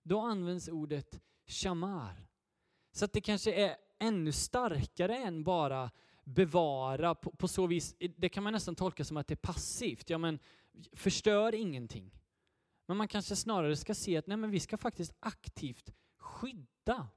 Då 0.03 0.19
används 0.19 0.67
ordet 0.67 1.21
shamar. 1.47 2.28
Så 2.91 3.05
att 3.05 3.13
det 3.13 3.21
kanske 3.21 3.53
är 3.53 3.75
ännu 3.99 4.31
starkare 4.31 5.17
än 5.17 5.43
bara 5.43 5.91
bevara 6.23 7.15
på, 7.15 7.31
på, 7.31 7.47
så 7.47 7.67
vis, 7.67 7.95
det 8.17 8.29
kan 8.29 8.43
man 8.43 8.53
nästan 8.53 8.75
tolka 8.75 9.05
som 9.05 9.17
att 9.17 9.27
det 9.27 9.33
är 9.33 9.47
passivt. 9.47 10.09
Ja 10.09 10.17
men 10.17 10.39
förstör 10.93 11.55
ingenting. 11.55 12.11
Men 12.85 12.97
man 12.97 13.07
kanske 13.07 13.35
snarare 13.35 13.75
ska 13.75 13.93
se 13.93 14.17
att 14.17 14.27
nej 14.27 14.37
men 14.37 14.51
vi 14.51 14.59
ska 14.59 14.77
faktiskt 14.77 15.13
aktivt 15.19 15.93
skydda. 16.17 17.07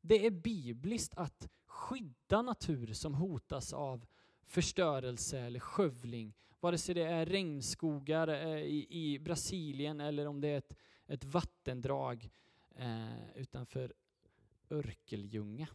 Det 0.00 0.26
är 0.26 0.30
bibliskt 0.30 1.14
att 1.14 1.48
skydda 1.66 2.42
natur 2.42 2.92
som 2.92 3.14
hotas 3.14 3.72
av 3.72 4.06
förstörelse 4.46 5.40
eller 5.40 5.60
skövling. 5.60 6.34
Vare 6.60 6.78
sig 6.78 6.94
det 6.94 7.02
är 7.02 7.26
regnskogar 7.26 8.28
eh, 8.28 8.58
i, 8.58 8.86
i 8.90 9.18
Brasilien 9.18 10.00
eller 10.00 10.26
om 10.26 10.40
det 10.40 10.48
är 10.48 10.58
ett, 10.58 10.76
ett 11.06 11.24
vattendrag 11.24 12.30
eh, 12.76 13.36
utanför 13.36 13.92
Örkeljunga. 14.70 15.68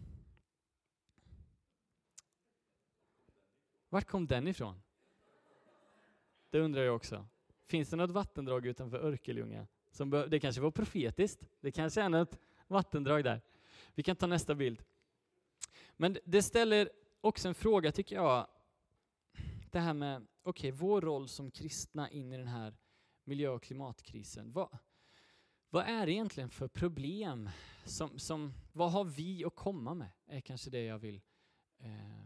Vart 3.89 4.08
kom 4.08 4.27
den 4.27 4.47
ifrån? 4.47 4.82
Det 6.49 6.60
undrar 6.60 6.82
jag 6.82 6.95
också. 6.95 7.27
Finns 7.65 7.89
det 7.89 7.95
något 7.95 8.12
vattendrag 8.12 8.65
utanför 8.65 8.97
Örkeljunga? 8.97 9.67
Som 9.91 10.10
det 10.10 10.39
kanske 10.39 10.62
var 10.62 10.71
profetiskt. 10.71 11.47
Det 11.60 11.71
kanske 11.71 12.01
är 12.01 12.10
något 12.10 12.39
vattendrag 12.67 13.23
där. 13.23 13.41
Vi 13.95 14.03
kan 14.03 14.15
ta 14.15 14.27
nästa 14.27 14.56
bild. 14.56 14.84
Men 15.97 16.17
det 16.25 16.43
ställer 16.43 16.89
också 17.21 17.47
en 17.47 17.56
fråga, 17.56 17.91
tycker 17.91 18.15
jag. 18.15 18.47
Det 19.71 19.79
här 19.79 19.93
med, 19.93 20.27
okej, 20.43 20.69
okay, 20.69 20.71
vår 20.71 21.01
roll 21.01 21.27
som 21.27 21.51
kristna 21.51 22.10
in 22.10 22.34
i 22.34 22.38
den 22.38 22.47
här 22.47 22.73
miljö 23.23 23.49
och 23.49 23.63
klimatkrisen. 23.63 24.51
Vad, 24.51 24.77
vad 25.73 25.86
är 25.86 26.05
det 26.05 26.12
egentligen 26.12 26.49
för 26.49 26.67
problem? 26.67 27.49
Som, 27.86 28.19
som, 28.19 28.53
vad 28.71 28.91
har 28.91 29.03
vi 29.03 29.45
att 29.45 29.55
komma 29.55 29.93
med? 29.93 30.09
är 30.27 30.41
kanske 30.41 30.69
det 30.69 30.83
jag 30.83 30.99
vill, 30.99 31.21
eh, 31.79 32.25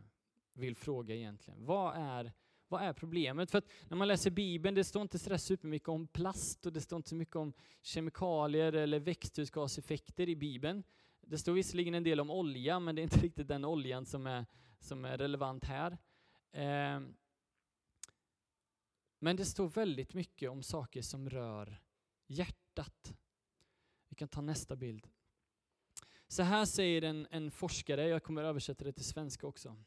vill 0.53 0.75
fråga 0.75 1.15
egentligen. 1.15 1.65
Vad 1.65 1.95
är, 1.95 2.33
vad 2.67 2.81
är 2.81 2.93
problemet? 2.93 3.51
För 3.51 3.57
att 3.57 3.69
när 3.89 3.97
man 3.97 4.07
läser 4.07 4.31
Bibeln, 4.31 4.75
det 4.75 4.83
står 4.83 5.01
inte 5.01 5.19
så 5.19 5.38
supermycket 5.38 5.89
om 5.89 6.07
plast 6.07 6.65
och 6.65 6.73
det 6.73 6.81
står 6.81 6.97
inte 6.97 7.10
så 7.10 7.15
mycket 7.15 7.36
om 7.36 7.53
kemikalier 7.81 8.73
eller 8.73 8.99
växthusgaseffekter 8.99 10.29
i 10.29 10.36
Bibeln. 10.36 10.83
Det 11.21 11.38
står 11.38 11.53
visserligen 11.53 11.93
en 11.93 12.03
del 12.03 12.19
om 12.19 12.29
olja, 12.29 12.79
men 12.79 12.95
det 12.95 13.01
är 13.01 13.03
inte 13.03 13.19
riktigt 13.25 13.47
den 13.47 13.65
oljan 13.65 14.05
som 14.05 14.27
är, 14.27 14.45
som 14.79 15.05
är 15.05 15.17
relevant 15.17 15.63
här. 15.63 15.97
Eh, 16.51 17.01
Men 19.19 19.36
det 19.36 19.45
står 19.45 19.67
väldigt 19.67 20.13
mycket 20.13 20.49
om 20.49 20.63
saker 20.63 21.01
som 21.01 21.29
rör 21.29 21.81
hjärtat. 22.27 23.13
Vi 24.10 24.15
kan 24.15 24.28
ta 24.28 24.41
nästa 24.41 24.76
bild. 24.76 25.08
Så 26.28 26.43
här 26.43 26.65
säger 26.65 27.02
en, 27.02 27.28
en 27.32 27.52
forskare, 27.52 28.08
jag 28.08 28.24
kommer 28.24 28.43
översätta 28.43 28.84
det 28.84 28.91
till 28.91 29.06
svenska 29.06 29.48
också. 29.48 29.78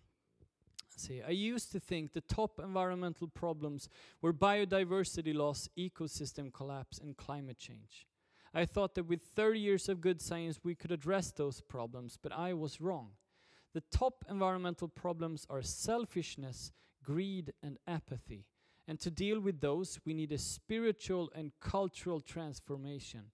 I 1.08 1.32
used 1.32 1.72
to 1.72 1.80
think 1.80 2.12
the 2.12 2.20
top 2.20 2.58
environmental 2.58 3.28
problems 3.28 3.88
were 4.20 4.32
biodiversity 4.32 5.32
loss, 5.32 5.68
ecosystem 5.76 6.50
collapse 6.50 7.02
and 7.02 7.16
climate 7.16 7.58
change. 7.58 8.06
I 8.52 8.66
thought 8.66 8.94
that 8.94 9.06
with 9.06 9.22
30 9.22 9.60
years 9.60 9.88
of 9.88 10.00
good 10.00 10.20
science 10.20 10.60
we 10.62 10.74
could 10.74 10.92
address 10.92 11.32
those 11.32 11.60
problems, 11.60 12.18
but 12.18 12.32
I 12.32 12.52
was 12.52 12.80
wrong. 12.80 13.12
The 13.72 13.80
top 13.80 14.24
environmental 14.28 14.88
problems 14.88 15.46
are 15.48 15.62
selfishness, 15.62 16.72
greed, 17.04 17.52
and 17.62 17.78
apathy. 17.86 18.46
And 18.88 18.98
to 19.00 19.10
deal 19.10 19.40
with 19.40 19.60
those, 19.60 20.00
we 20.04 20.14
need 20.14 20.32
a 20.32 20.38
spiritual 20.38 21.30
and 21.34 21.52
cultural 21.60 22.20
transformation. 22.20 23.30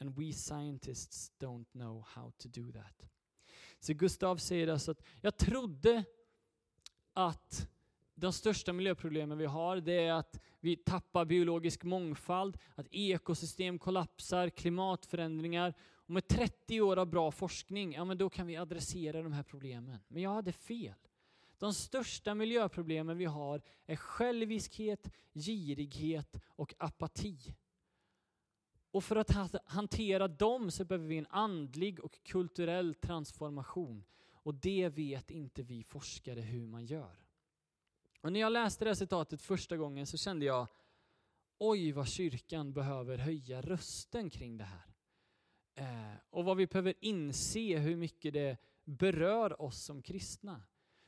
And 0.00 0.18
we 0.18 0.32
scientists 0.32 1.32
don't 1.38 1.66
know 1.72 2.04
how 2.08 2.30
to 2.30 2.48
do 2.48 2.72
that. 2.72 3.08
Så 3.80 3.92
Gustav 3.92 4.36
säger 4.36 4.68
alltså 4.68 4.90
att 4.90 5.02
jag 5.20 5.36
trodde 5.36 6.04
att 7.12 7.68
de 8.14 8.32
största 8.32 8.72
miljöproblemen 8.72 9.38
vi 9.38 9.46
har, 9.46 9.76
det 9.76 9.92
är 9.92 10.12
att 10.12 10.40
vi 10.60 10.76
tappar 10.76 11.24
biologisk 11.24 11.84
mångfald, 11.84 12.58
att 12.74 12.86
ekosystem 12.90 13.78
kollapsar, 13.78 14.50
klimatförändringar. 14.50 15.74
Och 15.92 16.10
med 16.10 16.28
30 16.28 16.80
år 16.80 16.96
av 16.96 17.06
bra 17.06 17.30
forskning, 17.30 17.92
ja 17.92 18.04
men 18.04 18.18
då 18.18 18.30
kan 18.30 18.46
vi 18.46 18.56
adressera 18.56 19.22
de 19.22 19.32
här 19.32 19.42
problemen. 19.42 19.98
Men 20.08 20.22
jag 20.22 20.30
hade 20.30 20.52
fel. 20.52 20.94
De 21.58 21.74
största 21.74 22.34
miljöproblemen 22.34 23.18
vi 23.18 23.24
har 23.24 23.62
är 23.86 23.96
själviskhet, 23.96 25.10
girighet 25.34 26.40
och 26.46 26.74
apati. 26.78 27.54
Och 28.98 29.04
för 29.04 29.16
att 29.16 29.54
hantera 29.64 30.28
dem 30.28 30.70
så 30.70 30.84
behöver 30.84 31.06
vi 31.06 31.18
en 31.18 31.26
andlig 31.30 32.00
och 32.00 32.22
kulturell 32.22 32.94
transformation. 32.94 34.04
Och 34.30 34.54
det 34.54 34.88
vet 34.88 35.30
inte 35.30 35.62
vi 35.62 35.82
forskare 35.82 36.40
hur 36.40 36.66
man 36.66 36.86
gör. 36.86 37.16
Och 38.20 38.32
när 38.32 38.40
jag 38.40 38.52
läste 38.52 38.84
det 38.84 38.88
här 38.88 38.94
citatet 38.94 39.42
första 39.42 39.76
gången 39.76 40.06
så 40.06 40.16
kände 40.16 40.46
jag, 40.46 40.66
oj 41.58 41.92
vad 41.92 42.08
kyrkan 42.08 42.72
behöver 42.72 43.18
höja 43.18 43.60
rösten 43.60 44.30
kring 44.30 44.56
det 44.56 44.64
här. 44.64 44.94
Eh, 45.74 46.16
och 46.30 46.44
vad 46.44 46.56
vi 46.56 46.66
behöver 46.66 46.94
inse 47.00 47.78
hur 47.78 47.96
mycket 47.96 48.32
det 48.32 48.56
berör 48.84 49.62
oss 49.62 49.84
som 49.84 50.02
kristna. 50.02 50.62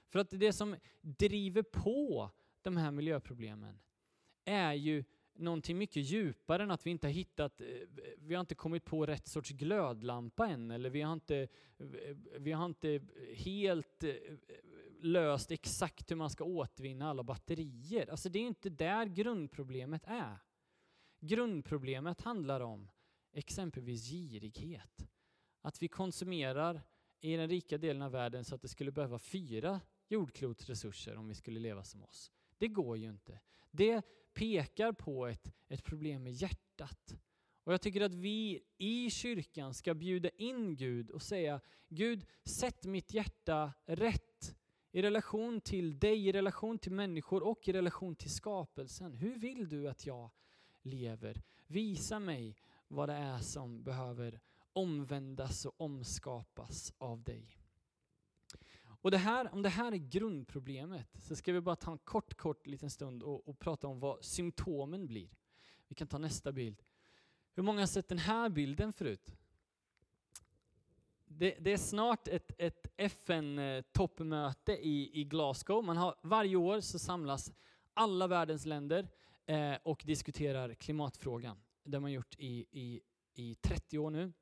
För 0.09 0.19
att 0.19 0.31
det 0.31 0.53
som 0.53 0.77
driver 1.01 1.63
på 1.63 2.31
de 2.63 2.77
här 2.77 2.91
miljöproblemen 2.91 3.81
är 4.45 4.73
ju 4.73 5.05
någonting 5.41 5.79
mycket 5.79 6.03
djupare 6.03 6.63
än 6.63 6.71
att 6.71 6.87
vi 6.87 6.91
inte 6.91 7.07
har 7.07 7.13
hittat, 7.13 7.61
eh, 7.61 7.67
vi 8.19 8.35
har 8.35 8.41
inte 8.41 8.55
kommit 8.55 8.85
på 8.85 9.07
rätt 9.07 9.29
sorts 9.29 9.51
glödlampa 9.51 10.49
än 10.49 10.71
eller 10.71 10.91
vi 10.91 11.03
har 11.03 11.13
inte, 11.13 11.49
eh, 11.79 12.17
vi 12.39 12.53
har 12.53 12.67
inte 12.67 13.01
helt 13.35 14.05
eh, 14.05 14.15
löst 15.01 15.51
exakt 15.51 16.11
hur 16.11 16.17
man 16.17 16.31
ska 16.31 16.45
återvinna 16.45 17.11
alla 17.11 17.23
batterier. 17.23 18.11
Alltså 18.11 18.29
det 18.29 18.39
är 18.39 18.47
inte 18.47 18.71
där 18.71 19.07
grundproblemet 19.07 20.03
är. 20.07 20.39
Grundproblemet 21.21 22.21
handlar 22.21 22.61
om 22.61 22.91
exempelvis 23.33 24.11
girighet. 24.11 25.09
Att 25.61 25.83
vi 25.83 25.89
konsumerar 25.89 26.83
i 27.21 27.37
den 27.37 27.49
rika 27.49 27.79
delen 27.79 28.03
av 28.03 28.13
världen 28.13 28.45
så 28.45 28.55
att 28.55 28.63
det 28.63 28.69
skulle 28.69 28.93
behöva 28.93 29.19
fyra 29.19 29.81
jordklotsresurser 30.09 31.17
om 31.17 31.29
vi 31.29 31.35
skulle 31.35 31.61
leva 31.61 31.85
som 31.85 32.03
oss. 32.03 32.33
Det 32.59 32.69
går 32.69 32.97
ju 32.97 33.09
inte. 33.09 33.41
Det 33.71 34.03
pekar 34.35 34.93
på 34.93 35.27
ett, 35.27 35.53
ett 35.69 35.85
problem 35.85 36.23
med 36.23 36.33
hjärtat. 36.33 37.17
Och 37.65 37.73
jag 37.73 37.81
tycker 37.81 38.01
att 38.01 38.15
vi 38.15 38.63
i 38.79 39.11
kyrkan 39.11 39.75
ska 39.75 39.95
bjuda 39.95 40.29
in 40.29 40.77
Gud 40.77 41.11
och 41.11 41.23
säga 41.23 41.61
Gud, 41.89 42.27
sätt 42.45 42.85
mitt 42.85 43.15
hjärta 43.15 43.73
rätt 43.87 44.57
i 44.93 45.03
relation 45.03 45.61
till 45.61 45.99
dig, 45.99 46.29
i 46.29 46.33
relation 46.33 46.79
till 46.79 46.93
människor 46.93 47.43
och 47.43 47.69
i 47.69 47.73
relation 47.73 48.17
till 48.17 48.31
skapelsen. 48.31 49.15
Hur 49.15 49.39
vill 49.39 49.69
du 49.69 49.89
att 49.89 50.07
jag 50.07 50.31
lever? 50.83 51.43
Visa 51.67 52.19
mig 52.19 52.57
vad 52.89 53.09
det 53.09 53.15
är 53.15 53.39
som 53.39 53.83
behöver 53.83 54.41
omvändas 54.73 55.67
och 55.67 55.81
omskapas 55.81 56.93
av 56.99 57.23
dig. 57.23 57.60
Och 59.03 59.11
det 59.11 59.19
här, 59.19 59.55
om 59.55 59.63
det 59.63 59.69
här 59.69 59.93
är 59.93 59.97
grundproblemet 59.97 61.09
så 61.23 61.37
ska 61.37 61.53
vi 61.53 61.61
bara 61.61 61.77
ta 61.77 61.93
en 61.93 61.99
kort, 61.99 62.35
kort 62.35 62.67
liten 62.67 62.91
stund 62.91 63.23
och, 63.23 63.49
och 63.49 63.59
prata 63.59 63.89
om 63.89 64.01
vad 64.01 64.25
symptomen 64.25 65.07
blir. 65.07 65.29
Vi 65.89 65.95
kan 65.95 66.07
ta 66.07 66.19
nästa 66.19 66.53
bild. 66.53 66.83
Hur 67.55 67.63
många 67.63 67.81
har 67.81 67.87
sett 67.87 68.09
den 68.09 68.19
här 68.19 68.49
bilden 68.49 68.93
förut? 68.93 69.37
Det, 71.25 71.57
det, 71.61 71.73
är 71.73 71.77
snart 71.77 72.29
ett, 72.29 72.53
ett 72.59 72.87
FN-toppmöte 72.97 74.73
i, 74.73 75.21
i 75.21 75.25
Glasgow. 75.25 75.85
Man 75.85 75.97
har, 75.97 76.15
varje 76.23 76.57
år 76.57 76.81
så 76.81 76.99
samlas 76.99 77.53
alla 77.95 78.27
världens 78.27 78.67
länder 78.67 79.09
eh, 79.47 79.75
och 79.83 80.03
diskuterar 80.07 80.75
klimatfrågan. 80.75 81.63
Det 81.85 81.97
har 81.97 82.01
man 82.01 82.13
gjort 82.13 82.35
i, 82.39 82.67
i, 82.71 83.01
i 83.35 83.55
30 83.55 83.99
år 83.99 84.11
nu. 84.11 84.33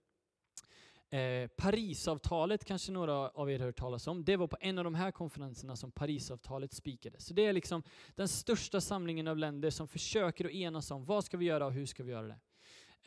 Eh, 1.10 1.48
Parisavtalet 1.56 2.64
kanske 2.64 2.92
några 2.92 3.14
av 3.14 3.50
er 3.50 3.58
har 3.58 3.66
hört 3.66 3.78
talas 3.78 4.06
om. 4.06 4.24
Det 4.24 4.36
var 4.36 4.46
på 4.46 4.56
en 4.60 4.78
av 4.78 4.84
de 4.84 4.94
här 4.94 5.10
konferenserna 5.10 5.76
som 5.76 5.90
Parisavtalet 5.90 6.72
spikades. 6.72 7.26
Så 7.26 7.34
det 7.34 7.46
är 7.46 7.52
liksom 7.52 7.82
den 8.14 8.28
största 8.28 8.80
samlingen 8.80 9.28
av 9.28 9.36
länder 9.36 9.70
som 9.70 9.88
försöker 9.88 10.44
att 10.44 10.50
enas 10.50 10.90
om 10.90 11.04
vad 11.04 11.24
ska 11.24 11.36
vi 11.36 11.44
göra 11.44 11.66
och 11.66 11.72
hur 11.72 11.86
ska 11.86 12.02
vi 12.02 12.12
göra 12.12 12.26
det. 12.26 12.38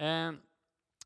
Eh, 0.05 0.31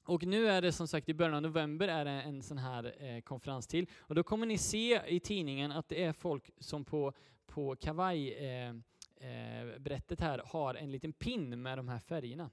och 0.06 0.24
nu 0.24 0.48
är 0.48 0.62
det 0.62 0.72
som 0.72 0.88
sagt 0.88 1.10
i 1.10 1.14
början 1.14 1.34
av 1.34 1.42
november 1.42 1.88
är 1.88 2.06
det 2.06 2.12
en 2.12 2.42
sån 2.42 2.58
här 2.58 3.04
eh, 3.04 3.22
konferens 3.22 3.68
till. 3.68 3.90
Och 3.98 4.16
då 4.16 4.24
kommer 4.24 4.46
ni 4.46 4.58
se 4.58 5.02
i 5.08 5.20
tidningen 5.20 5.72
att 5.72 5.90
det 5.90 6.04
är 6.04 6.14
folk 6.14 6.50
som 6.60 6.86
på, 6.86 7.14
på 7.46 7.76
kavajbrättet 7.76 10.22
eh, 10.22 10.28
eh, 10.28 10.32
här 10.32 10.42
har 10.46 10.76
en 10.76 10.92
liten 10.92 11.14
pin 11.14 11.62
med 11.62 11.78
de 11.78 11.88
här 11.88 12.00
färgerna. 12.00 12.50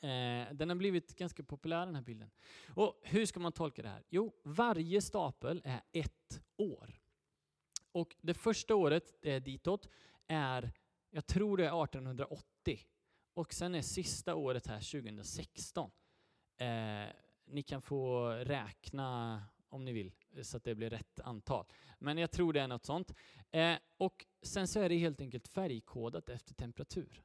Eh, 0.00 0.54
den 0.54 0.68
har 0.68 0.76
blivit 0.76 1.16
ganska 1.16 1.42
populär 1.42 1.86
den 1.86 1.94
här 1.94 2.02
bilden. 2.02 2.30
Och 2.74 3.00
hur 3.02 3.26
ska 3.26 3.40
man 3.40 3.52
tolka 3.52 3.82
det 3.82 3.88
här? 3.88 4.02
Jo, 4.08 4.32
varje 4.42 5.00
stapel 5.00 5.62
är 5.64 5.80
ett 5.92 6.40
år. 6.56 7.00
Och 7.92 8.16
det 8.20 8.34
första 8.34 8.74
året 8.74 9.14
eh, 9.22 9.42
ditåt 9.42 9.88
är, 10.26 10.72
jag 11.10 11.26
tror 11.26 11.56
det 11.56 11.66
är 11.66 11.84
1880. 11.84 12.80
Och 13.34 13.54
sen 13.54 13.74
är 13.74 13.82
sista 13.82 14.34
året 14.34 14.66
här 14.66 15.00
2016. 15.00 15.90
Eh, 16.56 17.06
ni 17.46 17.62
kan 17.62 17.82
få 17.82 18.30
räkna 18.30 19.42
om 19.68 19.84
ni 19.84 19.92
vill, 19.92 20.12
så 20.42 20.56
att 20.56 20.64
det 20.64 20.74
blir 20.74 20.90
rätt 20.90 21.20
antal. 21.20 21.66
Men 21.98 22.18
jag 22.18 22.30
tror 22.30 22.52
det 22.52 22.60
är 22.60 22.68
något 22.68 22.84
sånt. 22.84 23.14
Eh, 23.50 23.76
och 23.96 24.26
sen 24.42 24.68
så 24.68 24.80
är 24.80 24.88
det 24.88 24.96
helt 24.96 25.20
enkelt 25.20 25.48
färgkodat 25.48 26.28
efter 26.28 26.54
temperatur. 26.54 27.22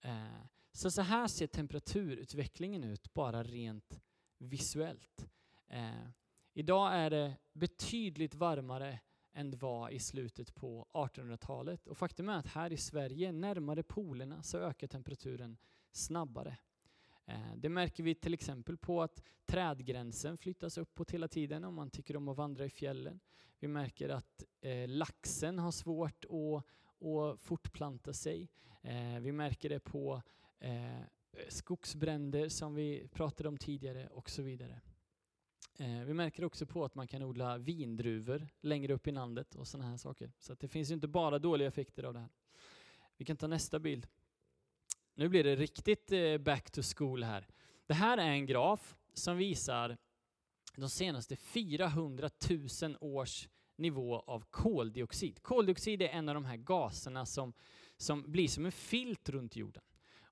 Eh, 0.00 0.44
så 0.72 0.90
så 0.90 1.02
här 1.02 1.28
ser 1.28 1.46
temperaturutvecklingen 1.46 2.84
ut 2.84 3.14
bara 3.14 3.42
rent 3.42 4.00
visuellt. 4.38 5.28
Eh, 5.68 6.08
idag 6.54 6.94
är 6.94 7.10
det 7.10 7.36
betydligt 7.52 8.34
varmare 8.34 9.00
än 9.32 9.50
det 9.50 9.56
var 9.56 9.90
i 9.90 9.98
slutet 9.98 10.54
på 10.54 10.86
1800-talet. 10.92 11.86
Och 11.86 11.98
faktum 11.98 12.28
är 12.28 12.38
att 12.38 12.46
här 12.46 12.72
i 12.72 12.76
Sverige, 12.76 13.32
närmare 13.32 13.82
polerna, 13.82 14.42
så 14.42 14.58
ökar 14.58 14.86
temperaturen 14.86 15.56
snabbare. 15.92 16.56
Eh, 17.26 17.54
det 17.56 17.68
märker 17.68 18.02
vi 18.02 18.14
till 18.14 18.34
exempel 18.34 18.76
på 18.76 19.02
att 19.02 19.22
trädgränsen 19.46 20.38
flyttas 20.38 20.78
uppåt 20.78 21.10
hela 21.10 21.28
tiden 21.28 21.64
om 21.64 21.74
man 21.74 21.90
tycker 21.90 22.16
om 22.16 22.28
att 22.28 22.36
vandra 22.36 22.64
i 22.64 22.70
fjällen. 22.70 23.20
Vi 23.58 23.68
märker 23.68 24.08
att 24.08 24.44
eh, 24.60 24.88
laxen 24.88 25.58
har 25.58 25.72
svårt 25.72 26.24
att, 26.24 26.64
att 27.06 27.40
fortplanta 27.40 28.12
sig. 28.12 28.48
Eh, 28.82 29.20
vi 29.20 29.32
märker 29.32 29.68
det 29.68 29.80
på 29.80 30.22
Eh, 30.62 31.02
skogsbränder 31.48 32.48
som 32.48 32.74
vi 32.74 33.08
pratade 33.12 33.48
om 33.48 33.58
tidigare 33.58 34.08
och 34.08 34.30
så 34.30 34.42
vidare. 34.42 34.80
Eh, 35.78 36.04
vi 36.04 36.14
märker 36.14 36.44
också 36.44 36.66
på 36.66 36.84
att 36.84 36.94
man 36.94 37.06
kan 37.06 37.22
odla 37.22 37.58
vindruvor 37.58 38.48
längre 38.60 38.92
upp 38.92 39.06
i 39.06 39.10
landet 39.10 39.54
och 39.54 39.68
sådana 39.68 39.90
här 39.90 39.96
saker. 39.96 40.32
Så 40.38 40.54
det 40.54 40.68
finns 40.68 40.90
inte 40.90 41.08
bara 41.08 41.38
dåliga 41.38 41.68
effekter 41.68 42.04
av 42.04 42.14
det 42.14 42.20
här. 42.20 42.28
Vi 43.16 43.24
kan 43.24 43.36
ta 43.36 43.46
nästa 43.46 43.78
bild. 43.78 44.06
Nu 45.14 45.28
blir 45.28 45.44
det 45.44 45.56
riktigt 45.56 46.12
eh, 46.12 46.38
back 46.38 46.70
to 46.70 46.80
school 46.96 47.22
här. 47.22 47.46
Det 47.86 47.94
här 47.94 48.18
är 48.18 48.30
en 48.30 48.46
graf 48.46 48.96
som 49.12 49.36
visar 49.36 49.96
de 50.76 50.90
senaste 50.90 51.36
400 51.36 52.30
000 52.82 52.96
års 53.00 53.48
nivå 53.76 54.20
av 54.20 54.44
koldioxid. 54.50 55.42
Koldioxid 55.42 56.02
är 56.02 56.08
en 56.08 56.28
av 56.28 56.34
de 56.34 56.44
här 56.44 56.56
gaserna 56.56 57.26
som, 57.26 57.52
som 57.96 58.32
blir 58.32 58.48
som 58.48 58.66
en 58.66 58.72
filt 58.72 59.28
runt 59.28 59.56
jorden. 59.56 59.82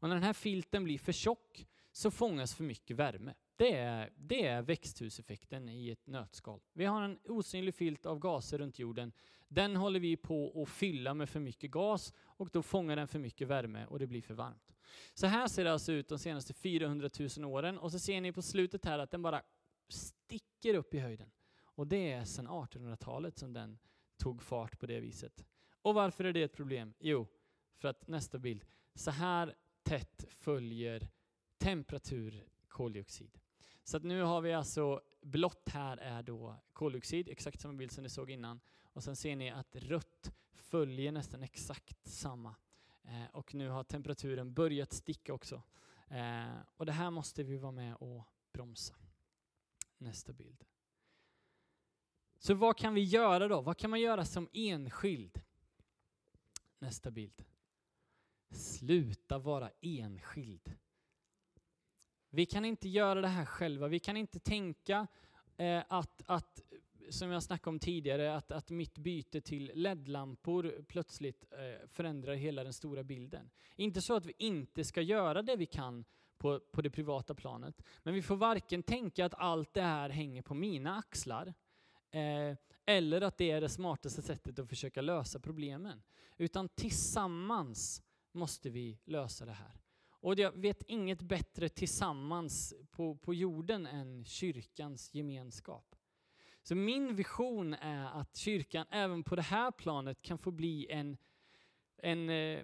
Och 0.01 0.09
när 0.09 0.16
den 0.16 0.24
här 0.24 0.32
filten 0.32 0.84
blir 0.84 0.98
för 0.98 1.12
tjock 1.12 1.66
så 1.92 2.11
fångas 2.11 2.55
för 2.55 2.64
mycket 2.64 2.96
värme. 2.96 3.34
Det 3.57 3.76
är, 3.76 4.12
det 4.16 4.46
är 4.46 4.62
växthuseffekten 4.62 5.68
i 5.68 5.90
ett 5.90 6.07
nötskal. 6.07 6.61
Vi 6.72 6.84
har 6.84 7.03
en 7.03 7.18
osynlig 7.24 7.74
filt 7.74 8.07
av 8.07 8.18
gaser 8.18 8.59
runt 8.59 8.78
jorden 8.78 9.12
Den 9.48 9.76
håller 9.76 10.01
vi 10.01 10.16
på 10.16 10.62
att 10.62 10.68
fylla 10.68 11.14
med 11.14 11.28
för 11.28 11.40
mycket 11.40 11.70
gas 11.70 12.12
och 12.18 12.48
då 12.53 12.62
fångar 12.62 12.96
den 12.96 13.09
för 13.09 13.18
mycket 13.18 13.48
värme 13.48 13.86
och 13.86 13.98
det 13.98 14.07
blir 14.07 14.22
för 14.22 14.34
varmt. 14.34 14.76
Så 15.14 15.26
här 15.26 15.48
ser 15.48 15.64
det 15.64 15.72
alltså 15.72 15.92
ut 15.92 16.09
de 16.09 16.18
senaste 16.18 16.55
400 16.55 17.11
000 17.38 17.44
åren 17.44 17.78
och 17.78 17.92
så 17.92 17.98
ser 17.98 18.20
ni 18.20 18.32
på 18.32 18.42
slutet 18.42 18.84
här 18.84 18.98
att 18.98 19.11
den 19.11 19.22
bara 19.22 19.42
sticker 19.88 20.74
upp 20.74 20.94
i 20.94 20.98
höjden. 20.98 21.30
Och 21.62 21.86
det 21.86 22.12
är 22.12 22.24
sedan 22.24 22.48
1800-talet 22.48 23.38
som 23.38 23.53
den 23.53 23.78
tog 24.16 24.42
fart 24.42 24.78
på 24.78 24.86
det 24.86 25.01
viset. 25.01 25.44
Och 25.82 25.94
varför 25.94 26.24
är 26.24 26.32
det 26.32 26.42
ett 26.42 26.57
problem? 26.57 26.94
Jo, 26.98 27.26
för 27.76 27.88
att 27.88 28.09
nästa 28.09 28.38
bild. 28.38 28.64
Så 28.94 29.11
här 29.11 29.55
tätt 29.91 30.24
följer 30.28 31.09
temperatur 31.59 32.49
koldioxid. 32.68 33.38
Så 33.84 33.97
att 33.97 34.03
nu 34.03 34.22
har 34.22 34.41
vi 34.41 34.53
alltså, 34.53 35.01
blått 35.22 35.68
här 35.68 35.97
är 35.97 36.22
då 36.22 36.57
koldioxid, 36.72 37.28
exakt 37.28 37.61
samma 37.61 37.74
bild 37.74 37.93
som 37.93 38.03
ni 38.03 38.09
såg 38.09 38.30
innan. 38.30 38.61
Och 38.82 39.05
sen 39.05 39.16
ser 39.16 39.36
ni 39.36 39.51
att 39.51 39.76
rött 39.76 40.32
följer 40.55 41.12
nästan 41.12 41.43
exakt 41.43 42.07
samma. 42.09 42.55
Eh, 43.03 43.24
och 43.32 43.55
nu 43.55 43.68
har 43.68 43.84
temperaturen 43.84 44.55
börjat 44.55 44.93
sticka 44.93 45.34
också. 45.34 45.62
Eh, 46.09 46.59
och 46.76 46.86
det 46.86 46.93
här 46.93 47.11
måste 47.11 47.43
vi 47.43 47.57
vara 47.57 47.72
med 47.72 47.95
och 47.95 48.24
bromsa. 48.53 48.95
Nästa 49.99 50.32
bild. 50.32 50.64
Så 52.38 52.55
vad 52.55 52.76
kan 52.76 52.95
vi 52.95 53.05
göra 53.05 53.49
då? 53.49 53.61
Vad 53.61 53.78
kan 53.78 53.91
man 53.91 54.01
göra 54.01 54.24
som 54.24 54.49
enskild? 54.53 55.41
Nästa 56.78 57.11
bild. 57.11 57.45
Sluta 59.31 59.39
vara 59.39 59.70
enskild. 59.81 60.72
Vi 62.31 62.47
kan 62.47 62.64
inte 62.64 62.89
göra 62.89 63.20
det 63.20 63.28
här 63.28 63.45
själva. 63.45 63.89
Vi 63.89 63.99
kan 63.99 64.16
inte 64.16 64.39
tänka 64.39 65.07
eh, 65.57 65.83
att, 65.89 66.22
att, 66.26 66.62
som 67.11 67.31
jag 67.31 67.43
snackade 67.43 67.70
om 67.70 67.78
tidigare, 67.78 68.37
att, 68.37 68.53
att 68.53 68.70
mitt 68.70 68.99
byte 68.99 69.41
till 69.41 69.72
LED-lampor 69.74 70.85
plötsligt 70.89 71.45
eh, 71.51 71.89
förändrar 71.89 72.35
hela 72.35 72.64
den 72.64 72.72
stora 72.72 73.03
bilden. 73.03 73.51
Inte 73.76 74.03
så 74.03 74.16
att 74.16 74.26
vi 74.26 74.35
inte 74.39 74.85
ska 74.85 75.03
göra 75.03 75.43
det 75.43 75.57
vi 75.57 75.66
kan 75.66 76.05
på, 76.39 76.61
på 76.61 76.83
det 76.83 76.91
privata 76.91 77.35
planet, 77.35 77.83
men 78.03 78.14
vi 78.14 78.22
får 78.22 78.37
varken 78.37 78.83
tänka 78.83 79.26
att 79.26 79.35
allt 79.35 79.74
det 79.74 79.83
här 79.83 80.11
hänger 80.11 80.43
på 80.43 80.55
mina 80.55 80.97
axlar, 80.97 81.55
eh, 82.11 82.57
eller 82.87 83.20
att 83.20 83.39
det 83.39 83.51
är 83.51 83.61
det 83.61 83.68
smartaste 83.68 84.22
sättet 84.22 84.59
att 84.59 84.68
försöka 84.68 85.01
lösa 85.01 85.41
problemen. 85.41 86.03
Utan 86.37 86.68
tillsammans 86.68 88.03
måste 88.33 88.70
vi 88.70 88.99
lösa 89.05 89.45
det 89.45 89.53
här. 89.53 89.81
Och 90.20 90.39
jag 90.39 90.53
vet 90.53 90.83
inget 90.83 91.22
bättre 91.22 91.68
tillsammans 91.68 92.74
på, 92.91 93.14
på 93.16 93.35
jorden 93.35 93.87
än 93.87 94.24
kyrkans 94.24 95.14
gemenskap. 95.14 95.97
Så 96.62 96.74
min 96.74 97.16
vision 97.16 97.74
är 97.74 98.20
att 98.20 98.37
kyrkan 98.37 98.87
även 98.91 99.22
på 99.24 99.37
det 99.37 99.43
här 99.43 99.70
planet 99.70 100.22
kan 100.22 100.39
få 100.39 100.51
bli 100.51 100.91
en, 100.91 101.16
en 101.97 102.31
eh, 102.31 102.61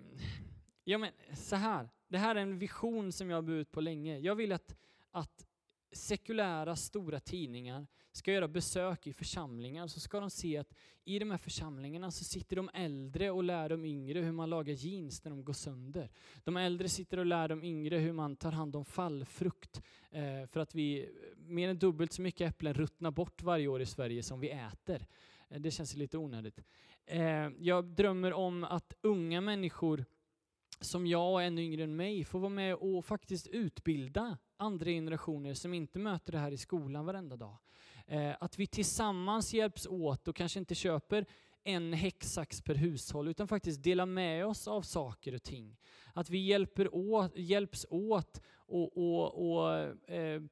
ja 0.84 0.98
men 0.98 1.12
så 1.34 1.56
här, 1.56 1.88
det 2.08 2.18
här 2.18 2.36
är 2.36 2.40
en 2.40 2.58
vision 2.58 3.12
som 3.12 3.30
jag 3.30 3.36
har 3.36 3.42
burit 3.42 3.70
på 3.70 3.80
länge. 3.80 4.18
Jag 4.18 4.34
vill 4.34 4.52
att, 4.52 4.76
att 5.10 5.46
sekulära 5.92 6.76
stora 6.76 7.20
tidningar 7.20 7.86
ska 8.16 8.32
göra 8.32 8.48
besök 8.48 9.06
i 9.06 9.12
församlingar 9.12 9.86
så 9.86 10.00
ska 10.00 10.20
de 10.20 10.30
se 10.30 10.56
att 10.56 10.74
i 11.04 11.18
de 11.18 11.30
här 11.30 11.38
församlingarna 11.38 12.10
så 12.10 12.24
sitter 12.24 12.56
de 12.56 12.70
äldre 12.74 13.30
och 13.30 13.44
lär 13.44 13.68
de 13.68 13.84
yngre 13.84 14.20
hur 14.20 14.32
man 14.32 14.50
lagar 14.50 14.74
jeans 14.74 15.24
när 15.24 15.30
de 15.30 15.44
går 15.44 15.52
sönder. 15.52 16.10
De 16.44 16.56
äldre 16.56 16.88
sitter 16.88 17.18
och 17.18 17.26
lär 17.26 17.48
de 17.48 17.64
yngre 17.64 17.98
hur 17.98 18.12
man 18.12 18.36
tar 18.36 18.52
hand 18.52 18.76
om 18.76 18.84
fallfrukt 18.84 19.82
eh, 20.10 20.46
för 20.46 20.60
att 20.60 20.74
vi 20.74 21.08
mer 21.36 21.68
än 21.68 21.78
dubbelt 21.78 22.12
så 22.12 22.22
mycket 22.22 22.50
äpplen 22.50 22.74
ruttnar 22.74 23.10
bort 23.10 23.42
varje 23.42 23.68
år 23.68 23.82
i 23.82 23.86
Sverige 23.86 24.22
som 24.22 24.40
vi 24.40 24.50
äter. 24.50 25.06
Eh, 25.48 25.60
det 25.60 25.70
känns 25.70 25.96
lite 25.96 26.18
onödigt. 26.18 26.60
Eh, 27.06 27.48
jag 27.58 27.84
drömmer 27.84 28.32
om 28.32 28.64
att 28.64 28.94
unga 29.00 29.40
människor 29.40 30.04
som 30.80 31.06
jag 31.06 31.32
och 31.32 31.42
ännu 31.42 31.62
yngre 31.62 31.82
än 31.82 31.96
mig 31.96 32.24
får 32.24 32.38
vara 32.38 32.50
med 32.50 32.74
och 32.74 33.04
faktiskt 33.04 33.46
utbilda 33.46 34.38
andra 34.56 34.86
generationer 34.90 35.54
som 35.54 35.74
inte 35.74 35.98
möter 35.98 36.32
det 36.32 36.38
här 36.38 36.52
i 36.52 36.56
skolan 36.56 37.06
varenda 37.06 37.36
dag. 37.36 37.56
Eh, 38.06 38.34
att 38.40 38.58
vi 38.58 38.66
tillsammans 38.66 39.54
hjälps 39.54 39.86
åt 39.86 40.28
och 40.28 40.36
kanske 40.36 40.58
inte 40.58 40.74
köper 40.74 41.26
en 41.64 41.92
häcksax 41.92 42.62
per 42.62 42.74
hushåll 42.74 43.28
utan 43.28 43.48
faktiskt 43.48 43.82
delar 43.82 44.06
med 44.06 44.46
oss 44.46 44.68
av 44.68 44.82
saker 44.82 45.34
och 45.34 45.42
ting. 45.42 45.76
Att 46.12 46.30
vi 46.30 46.38
hjälper 46.38 46.94
åt, 46.94 47.36
hjälps 47.36 47.86
åt 47.90 48.40
och, 48.56 48.96
och, 48.96 49.50
och 49.50 49.78
eh, 50.10 50.42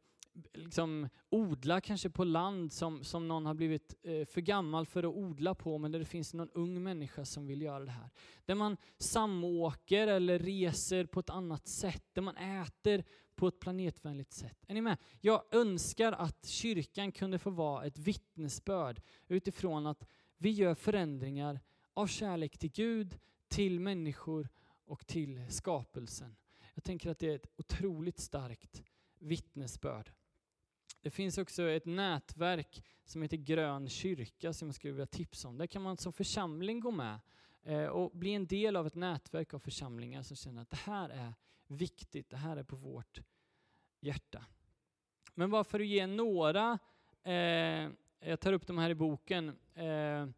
liksom 0.53 1.09
odla 1.31 1.81
kanske 1.81 2.11
på 2.11 2.25
land 2.25 2.73
som, 2.73 3.05
som 3.05 3.29
någon 3.29 3.47
har 3.47 3.55
blivit 3.55 3.95
eh, 4.03 4.25
för 4.25 4.41
gammal 4.41 4.87
för 4.87 5.03
att 5.03 5.15
odla 5.15 5.55
på, 5.55 5.79
men 5.79 5.93
där 5.93 5.99
det 5.99 6.05
finns 6.05 6.35
någon 6.35 6.51
ung 6.51 6.83
människa 6.83 7.25
som 7.25 7.47
vill 7.47 7.63
göra 7.63 7.85
det 7.85 7.91
här. 7.91 8.11
Där 8.45 8.55
man 8.55 8.77
samåker 8.99 10.07
eller 10.07 10.39
reser 10.39 11.07
på 11.07 11.21
ett 11.21 11.31
annat 11.31 11.69
sätt, 11.69 12.05
där 12.13 12.23
man 12.23 12.37
äter 12.37 13.05
på 13.37 13.49
ett 13.49 13.61
planetvänligt 13.61 14.33
sätt. 14.33 14.65
Är 14.69 14.75
ni 14.75 14.81
med? 14.81 14.97
Jag 15.21 15.43
önskar 15.51 16.13
att 16.13 16.47
kyrkan 16.47 17.13
kunde 17.13 17.39
få 17.39 17.51
vara 17.51 17.85
ett 17.85 17.99
vittnesbörd 17.99 19.03
utifrån 19.29 19.87
att 19.87 20.07
vi 20.37 20.51
gör 20.51 20.75
förändringar 20.75 21.61
av 21.95 22.07
kärlek 22.07 22.59
till 22.59 22.73
Gud, 22.73 23.19
till 23.49 23.81
människor 23.81 24.49
och 24.87 25.07
till 25.07 25.47
skapelsen. 25.49 26.37
Jag 26.75 26.85
tänker 26.85 27.11
att 27.11 27.19
det 27.19 27.31
är 27.31 27.35
ett 27.35 27.51
otroligt 27.57 28.19
starkt 28.19 28.83
vittnesbörd. 29.19 30.13
Det 31.01 31.11
finns 31.11 31.39
också 31.39 31.63
ett 31.63 31.87
nätverk 31.87 32.85
som 33.05 33.23
heter 33.23 33.37
Grön 33.37 33.89
kyrka 33.89 34.53
som 34.53 34.69
jag 34.69 34.75
skulle 34.75 34.93
vilja 34.93 35.07
tipsa 35.07 35.49
om. 35.49 35.59
Där 35.59 35.67
kan 35.67 35.83
man 35.83 35.97
som 35.97 36.13
församling 36.13 36.81
gå 36.81 36.91
med 36.91 37.21
eh, 37.63 37.85
och 37.85 38.11
bli 38.11 38.35
en 38.35 38.47
del 38.47 38.77
av 38.77 38.87
ett 38.87 38.95
nätverk 38.95 39.55
av 39.55 39.59
församlingar 39.59 40.23
som 40.23 40.37
känner 40.37 40.63
att 40.63 40.71
det 40.71 40.77
här 40.77 41.09
är 41.09 41.35
viktigt, 41.67 42.31
det 42.31 42.37
här 42.37 42.57
är 42.57 42.63
på 42.63 42.77
vårt 42.77 43.21
hjärta. 44.01 44.45
Men 45.35 45.51
bara 45.51 45.65
för 45.65 45.81
att 45.81 45.87
ge 45.87 46.07
några, 46.07 46.79
eh, 47.23 47.91
jag 48.21 48.41
tar 48.41 48.53
upp 48.53 48.67
de 48.67 48.79
här 48.79 48.91
i 48.91 48.95
boken, 48.95 49.49
eh, 49.75 50.29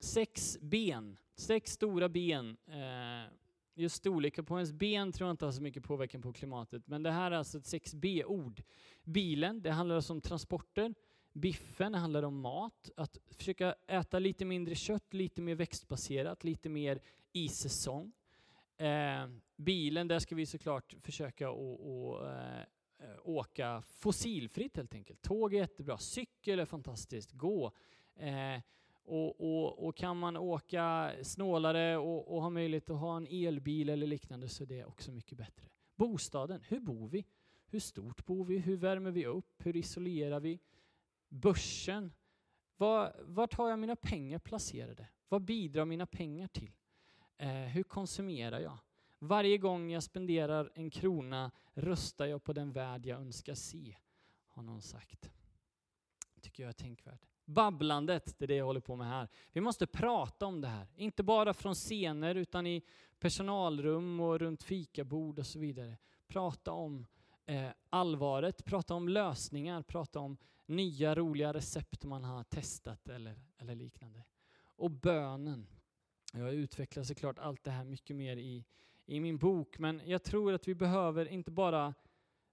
sex 0.00 0.58
ben, 0.60 1.16
sex 1.36 1.72
stora 1.72 2.08
ben 2.08 2.56
eh, 2.66 3.32
Just 3.74 3.96
storleken 3.96 4.44
på 4.44 4.56
ens 4.56 4.72
ben 4.72 5.12
tror 5.12 5.28
jag 5.28 5.32
inte 5.32 5.44
har 5.44 5.52
så 5.52 5.62
mycket 5.62 5.82
påverkan 5.82 6.22
på 6.22 6.32
klimatet, 6.32 6.86
men 6.86 7.02
det 7.02 7.10
här 7.10 7.30
är 7.30 7.36
alltså 7.36 7.58
ett 7.58 7.64
6B-ord. 7.64 8.62
Bilen, 9.04 9.62
det 9.62 9.70
handlar 9.70 9.96
alltså 9.96 10.12
om 10.12 10.20
transporter. 10.20 10.94
Biffen 11.32 11.94
handlar 11.94 12.22
om 12.22 12.40
mat, 12.40 12.90
att 12.96 13.18
försöka 13.30 13.74
äta 13.86 14.18
lite 14.18 14.44
mindre 14.44 14.74
kött, 14.74 15.14
lite 15.14 15.42
mer 15.42 15.54
växtbaserat, 15.54 16.44
lite 16.44 16.68
mer 16.68 17.00
i 17.32 17.48
säsong. 17.48 18.12
Eh, 18.76 19.26
bilen, 19.62 20.08
där 20.08 20.18
ska 20.18 20.34
vi 20.34 20.46
såklart 20.46 20.94
försöka 21.02 21.48
att 21.50 22.22
eh, 22.22 22.60
eh, 22.98 23.18
åka 23.24 23.82
fossilfritt 23.82 24.76
helt 24.76 24.94
enkelt. 24.94 25.22
Tåg 25.22 25.54
är 25.54 25.58
jättebra, 25.58 25.98
cykel 25.98 26.60
är 26.60 26.64
fantastiskt, 26.64 27.32
gå. 27.32 27.72
Eh, 28.16 28.60
och, 29.04 29.40
och, 29.40 29.86
och, 29.86 29.96
kan 29.96 30.16
man 30.16 30.36
åka 30.36 31.12
snålare 31.22 31.96
och, 31.96 32.34
och 32.34 32.42
ha 32.42 32.50
möjlighet 32.50 32.90
att 32.90 32.98
ha 32.98 33.16
en 33.16 33.26
elbil 33.30 33.88
eller 33.88 34.06
liknande 34.06 34.48
så 34.48 34.62
är 34.62 34.66
det 34.66 34.84
också 34.84 35.12
mycket 35.12 35.38
bättre. 35.38 35.68
Bostaden, 35.94 36.60
hur 36.68 36.80
bor 36.80 37.08
vi? 37.08 37.24
Hur 37.66 37.80
stort 37.80 38.26
bor 38.26 38.44
vi? 38.44 38.58
Hur 38.58 38.76
värmer 38.76 39.10
vi 39.10 39.26
upp? 39.26 39.54
Hur 39.58 39.76
isolerar 39.76 40.40
vi? 40.40 40.60
Börsen, 41.28 42.12
var, 42.76 43.16
vart 43.20 43.54
har 43.54 43.70
jag 43.70 43.78
mina 43.78 43.96
pengar 43.96 44.38
placerade? 44.38 45.08
Vad 45.28 45.42
bidrar 45.42 45.84
mina 45.84 46.06
pengar 46.06 46.48
till? 46.48 46.72
Eh, 47.38 47.48
hur 47.48 47.82
konsumerar 47.82 48.60
jag? 48.60 48.78
Varje 49.24 49.58
gång 49.58 49.90
jag 49.90 50.02
spenderar 50.02 50.72
en 50.74 50.90
krona 50.90 51.50
röstar 51.74 52.26
jag 52.26 52.44
på 52.44 52.52
den 52.52 52.72
värld 52.72 53.06
jag 53.06 53.20
önskar 53.20 53.54
se, 53.54 53.96
har 54.48 54.62
någon 54.62 54.82
sagt. 54.82 55.30
tycker 56.40 56.62
jag 56.62 56.68
är 56.68 56.72
tänkvärt. 56.72 57.26
Babblandet, 57.44 58.38
det 58.38 58.44
är 58.44 58.46
det 58.46 58.54
jag 58.54 58.64
håller 58.64 58.80
på 58.80 58.96
med 58.96 59.06
här. 59.06 59.28
Vi 59.52 59.60
måste 59.60 59.86
prata 59.86 60.46
om 60.46 60.60
det 60.60 60.68
här, 60.68 60.86
inte 60.94 61.22
bara 61.22 61.54
från 61.54 61.74
scener 61.74 62.34
utan 62.34 62.66
i 62.66 62.82
personalrum 63.18 64.20
och 64.20 64.38
runt 64.38 64.62
fikabord 64.62 65.38
och 65.38 65.46
så 65.46 65.58
vidare. 65.58 65.98
Prata 66.28 66.72
om 66.72 67.06
eh, 67.46 67.70
allvaret, 67.90 68.64
prata 68.64 68.94
om 68.94 69.08
lösningar, 69.08 69.82
prata 69.82 70.20
om 70.20 70.36
nya 70.66 71.14
roliga 71.14 71.54
recept 71.54 72.04
man 72.04 72.24
har 72.24 72.44
testat 72.44 73.08
eller, 73.08 73.40
eller 73.58 73.74
liknande. 73.74 74.24
Och 74.62 74.90
bönen. 74.90 75.66
Jag 76.32 76.54
utvecklar 76.54 77.04
såklart 77.04 77.38
allt 77.38 77.64
det 77.64 77.70
här 77.70 77.84
mycket 77.84 78.16
mer 78.16 78.36
i, 78.36 78.64
i 79.06 79.20
min 79.20 79.38
bok, 79.38 79.78
men 79.78 80.02
jag 80.04 80.22
tror 80.22 80.52
att 80.52 80.68
vi 80.68 80.74
behöver 80.74 81.26
inte 81.26 81.50
bara 81.50 81.94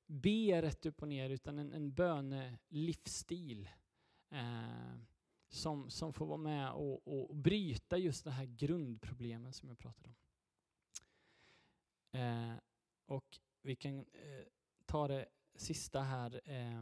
be 0.06 0.62
rätt 0.62 0.86
upp 0.86 1.02
och 1.02 1.08
ner 1.08 1.30
utan 1.30 1.60
en, 1.60 1.74
en 1.74 1.93
bönelivsstil 1.93 3.70
eh, 4.30 4.95
som, 5.50 5.89
som 5.89 6.14
får 6.14 6.26
vara 6.26 6.38
med 6.38 6.72
och, 6.72 7.08
och 7.08 7.36
bryta 7.36 7.97
just 7.97 8.24
det 8.24 8.32
här 8.32 8.45
grundproblemen 8.45 9.54
som 9.54 9.70
jag 9.70 9.78
pratade 9.78 10.10
om. 10.10 10.16
Eh, 12.20 12.54
och 13.06 13.39
vi 13.62 13.76
kan 13.76 13.97
eh, 14.00 14.45
ta 14.86 15.08
det 15.08 15.26
sista 15.56 16.02
här. 16.02 16.41
Eh, 16.45 16.80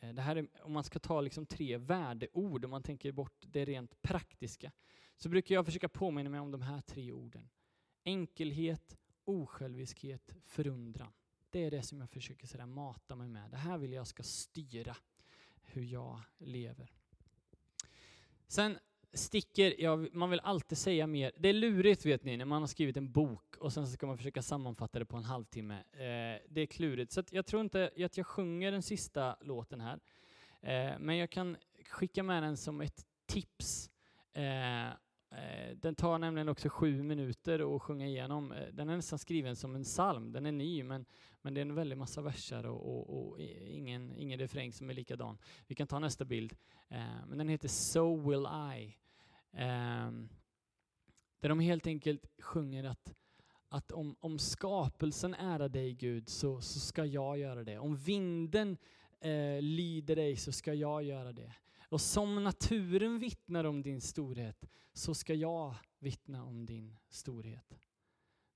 eh, 0.00 0.14
det 0.14 0.22
här 0.22 0.36
är, 0.36 0.48
om 0.62 0.72
man 0.72 0.84
ska 0.84 0.98
ta 0.98 1.20
liksom 1.20 1.46
tre 1.46 1.76
värdeord, 1.76 2.64
om 2.64 2.70
man 2.70 2.82
tänker 2.82 3.12
bort 3.12 3.44
det 3.46 3.64
rent 3.64 4.02
praktiska, 4.02 4.72
så 5.16 5.28
brukar 5.28 5.54
jag 5.54 5.66
försöka 5.66 5.88
påminna 5.88 6.30
mig 6.30 6.40
om 6.40 6.50
de 6.50 6.62
här 6.62 6.80
tre 6.80 7.12
orden. 7.12 7.48
Enkelhet, 8.04 8.96
osjälviskhet, 9.24 10.34
förundran. 10.46 11.12
Det 11.50 11.64
är 11.64 11.70
det 11.70 11.82
som 11.82 12.00
jag 12.00 12.10
försöker 12.10 12.46
sådär 12.46 12.66
mata 12.66 13.16
mig 13.16 13.28
med. 13.28 13.50
Det 13.50 13.56
här 13.56 13.78
vill 13.78 13.92
jag 13.92 14.06
ska 14.06 14.22
styra 14.22 14.96
hur 15.62 15.82
jag 15.82 16.20
lever. 16.38 16.92
Sen 18.46 18.78
sticker, 19.12 19.74
ja, 19.78 19.96
man 20.12 20.30
vill 20.30 20.40
alltid 20.40 20.78
säga 20.78 21.06
mer. 21.06 21.32
Det 21.38 21.48
är 21.48 21.52
lurigt 21.52 22.06
vet 22.06 22.24
ni 22.24 22.36
när 22.36 22.44
man 22.44 22.62
har 22.62 22.66
skrivit 22.66 22.96
en 22.96 23.12
bok 23.12 23.56
och 23.56 23.72
sen 23.72 23.86
ska 23.86 24.06
man 24.06 24.16
försöka 24.16 24.42
sammanfatta 24.42 24.98
det 24.98 25.04
på 25.04 25.16
en 25.16 25.24
halvtimme. 25.24 25.74
Eh, 25.92 26.42
det 26.48 26.60
är 26.60 26.66
klurigt. 26.66 27.12
Så 27.12 27.22
jag 27.30 27.46
tror 27.46 27.60
inte 27.60 27.90
att 28.04 28.16
jag 28.16 28.26
sjunger 28.26 28.72
den 28.72 28.82
sista 28.82 29.36
låten 29.40 29.80
här. 29.80 30.00
Eh, 30.60 30.98
men 30.98 31.16
jag 31.16 31.30
kan 31.30 31.56
skicka 31.88 32.22
med 32.22 32.42
den 32.42 32.56
som 32.56 32.80
ett 32.80 33.06
tips. 33.26 33.90
Eh, 34.32 34.40
Eh, 34.40 34.96
Eh, 35.30 35.76
den 35.76 35.94
tar 35.94 36.18
nämligen 36.18 36.48
också 36.48 36.68
sju 36.68 37.02
minuter 37.02 37.76
att 37.76 37.82
sjunga 37.82 38.06
igenom. 38.06 38.52
Eh, 38.52 38.68
den 38.72 38.88
är 38.88 38.96
nästan 38.96 39.18
skriven 39.18 39.56
som 39.56 39.74
en 39.74 39.84
psalm. 39.84 40.32
Den 40.32 40.46
är 40.46 40.52
ny, 40.52 40.82
men, 40.82 41.04
men 41.42 41.54
det 41.54 41.60
är 41.60 41.62
en 41.62 41.74
väldig 41.74 41.98
massa 41.98 42.22
verser 42.22 42.66
och, 42.66 42.96
och, 42.96 43.30
och 43.30 43.40
ingen, 43.40 44.16
ingen 44.16 44.38
refräng 44.38 44.72
som 44.72 44.90
är 44.90 44.94
likadan. 44.94 45.38
Vi 45.66 45.74
kan 45.74 45.86
ta 45.86 45.98
nästa 45.98 46.24
bild. 46.24 46.56
Eh, 46.88 47.26
men 47.28 47.38
den 47.38 47.48
heter 47.48 47.68
So 47.68 48.16
will 48.16 48.46
I. 48.76 48.96
Ehm, 49.52 50.28
där 51.40 51.48
de 51.48 51.60
helt 51.60 51.86
enkelt 51.86 52.26
sjunger 52.42 52.84
att, 52.84 53.14
att 53.68 53.92
om, 53.92 54.16
om 54.20 54.38
skapelsen 54.38 55.34
ärar 55.34 55.68
dig 55.68 55.94
Gud 55.94 56.28
så, 56.28 56.60
så 56.60 56.80
ska 56.80 57.04
jag 57.04 57.38
göra 57.38 57.64
det. 57.64 57.78
Om 57.78 57.96
vinden 57.96 58.76
eh, 59.20 59.62
lyder 59.62 60.16
dig 60.16 60.36
så 60.36 60.52
ska 60.52 60.74
jag 60.74 61.02
göra 61.02 61.32
det. 61.32 61.52
Och 61.90 62.00
som 62.00 62.44
naturen 62.44 63.18
vittnar 63.18 63.64
om 63.64 63.82
din 63.82 64.00
storhet 64.00 64.64
så 64.92 65.14
ska 65.14 65.34
jag 65.34 65.74
vittna 65.98 66.44
om 66.44 66.66
din 66.66 66.96
storhet. 67.08 67.78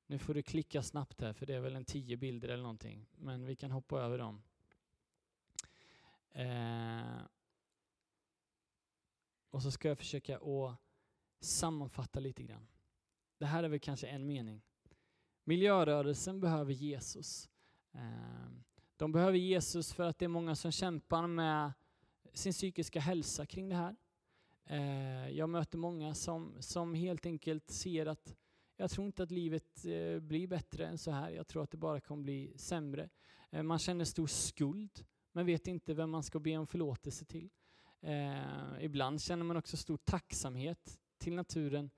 Nu 0.06 0.18
får 0.18 0.34
du 0.34 0.42
klicka 0.42 0.82
snabbt 0.82 1.20
här 1.20 1.32
för 1.32 1.46
det 1.46 1.54
är 1.54 1.60
väl 1.60 1.76
en 1.76 1.84
tio 1.84 2.16
bilder 2.16 2.48
eller 2.48 2.62
någonting. 2.62 3.06
Men 3.16 3.46
vi 3.46 3.56
kan 3.56 3.70
hoppa 3.70 4.00
över 4.00 4.18
dem. 4.18 4.42
Eh, 6.30 7.22
och 9.50 9.62
så 9.62 9.70
ska 9.70 9.88
jag 9.88 9.98
försöka 9.98 10.36
att 10.36 10.76
sammanfatta 11.40 12.20
lite 12.20 12.42
grann. 12.42 12.66
Det 13.38 13.46
här 13.46 13.64
är 13.64 13.68
väl 13.68 13.80
kanske 13.80 14.06
en 14.06 14.26
mening. 14.26 14.62
Miljörörelsen 15.44 16.40
behöver 16.40 16.72
Jesus. 16.72 17.50
Eh, 17.92 18.48
de 18.96 19.12
behöver 19.12 19.38
Jesus 19.38 19.92
för 19.92 20.04
att 20.04 20.18
det 20.18 20.24
är 20.24 20.28
många 20.28 20.54
som 20.54 20.72
kämpar 20.72 21.26
med 21.26 21.72
sin 22.34 22.52
psykiska 22.52 23.00
hälsa 23.00 23.46
kring 23.46 23.68
det 23.68 23.76
här. 23.76 23.96
Eh, 24.66 25.28
jag 25.28 25.48
möter 25.48 25.78
många 25.78 26.14
som, 26.14 26.54
som 26.60 26.94
helt 26.94 27.26
enkelt 27.26 27.70
ser 27.70 28.06
att 28.06 28.36
jag 28.76 28.90
tror 28.90 29.06
inte 29.06 29.22
att 29.22 29.30
livet 29.30 29.84
eh, 29.84 30.20
blir 30.20 30.46
bättre 30.46 30.86
än 30.86 30.98
så 30.98 31.10
här. 31.10 31.30
Jag 31.30 31.46
tror 31.46 31.62
att 31.62 31.70
det 31.70 31.76
bara 31.76 32.00
kommer 32.00 32.22
bli 32.22 32.52
sämre. 32.56 33.08
Eh, 33.50 33.62
man 33.62 33.78
känner 33.78 34.04
stor 34.04 34.26
skuld, 34.26 35.04
men 35.32 35.46
vet 35.46 35.66
inte 35.66 35.94
vem 35.94 36.10
man 36.10 36.22
ska 36.22 36.38
be 36.38 36.56
om 36.56 36.66
förlåtelse 36.66 37.24
till. 37.24 37.50
Ibland 38.80 39.22
känner 39.22 39.44
man 39.44 39.56
också 39.56 39.76
stor 39.76 39.96
tacksamhet 39.96 40.98
till 41.18 41.34
naturen, 41.34 41.90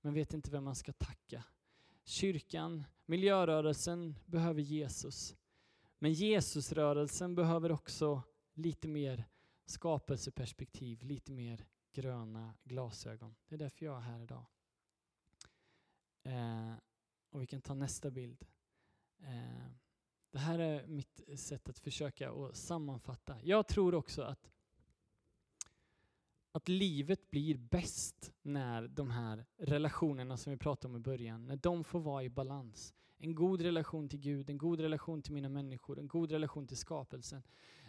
men 0.00 0.14
vet 0.14 0.34
inte 0.34 0.50
vem 0.50 0.64
man 0.64 0.74
ska 0.74 0.92
tacka. 0.92 1.44
Kyrkan, 2.04 2.84
miljörörelsen 3.06 4.14
behöver 4.26 4.62
Jesus. 4.62 5.36
Men 5.98 6.12
Jesusrörelsen 6.12 7.34
behöver 7.34 7.72
också 7.72 8.22
lite 8.54 8.88
mer 8.88 9.24
skapelseperspektiv, 9.70 11.02
lite 11.02 11.32
mer 11.32 11.66
gröna 11.92 12.54
glasögon. 12.64 13.34
Det 13.48 13.54
är 13.54 13.58
därför 13.58 13.86
jag 13.86 13.96
är 13.96 14.00
här 14.00 14.20
idag. 14.20 14.46
Eh, 16.22 16.74
och 17.30 17.42
vi 17.42 17.46
kan 17.46 17.60
ta 17.60 17.74
nästa 17.74 18.10
bild. 18.10 18.46
Eh, 19.22 19.70
det 20.30 20.38
här 20.38 20.58
är 20.58 20.86
mitt 20.86 21.40
sätt 21.40 21.68
att 21.68 21.78
försöka 21.78 22.30
att 22.30 22.56
sammanfatta. 22.56 23.36
Jag 23.42 23.68
tror 23.68 23.94
också 23.94 24.22
att, 24.22 24.50
att 26.52 26.68
livet 26.68 27.30
blir 27.30 27.58
bäst 27.58 28.32
när 28.42 28.88
de 28.88 29.10
här 29.10 29.46
relationerna 29.56 30.36
som 30.36 30.50
vi 30.50 30.56
pratade 30.56 30.94
om 30.94 30.96
i 30.96 31.00
början, 31.04 31.46
när 31.46 31.56
de 31.56 31.84
får 31.84 32.00
vara 32.00 32.22
i 32.22 32.28
balans. 32.28 32.94
En 33.18 33.34
god 33.34 33.60
relation 33.60 34.08
till 34.08 34.20
Gud, 34.20 34.50
en 34.50 34.58
god 34.58 34.80
relation 34.80 35.22
till 35.22 35.32
mina 35.32 35.48
människor, 35.48 35.98
en 35.98 36.08
god 36.08 36.32
relation 36.32 36.66
till 36.66 36.76
skapelsen. 36.76 37.42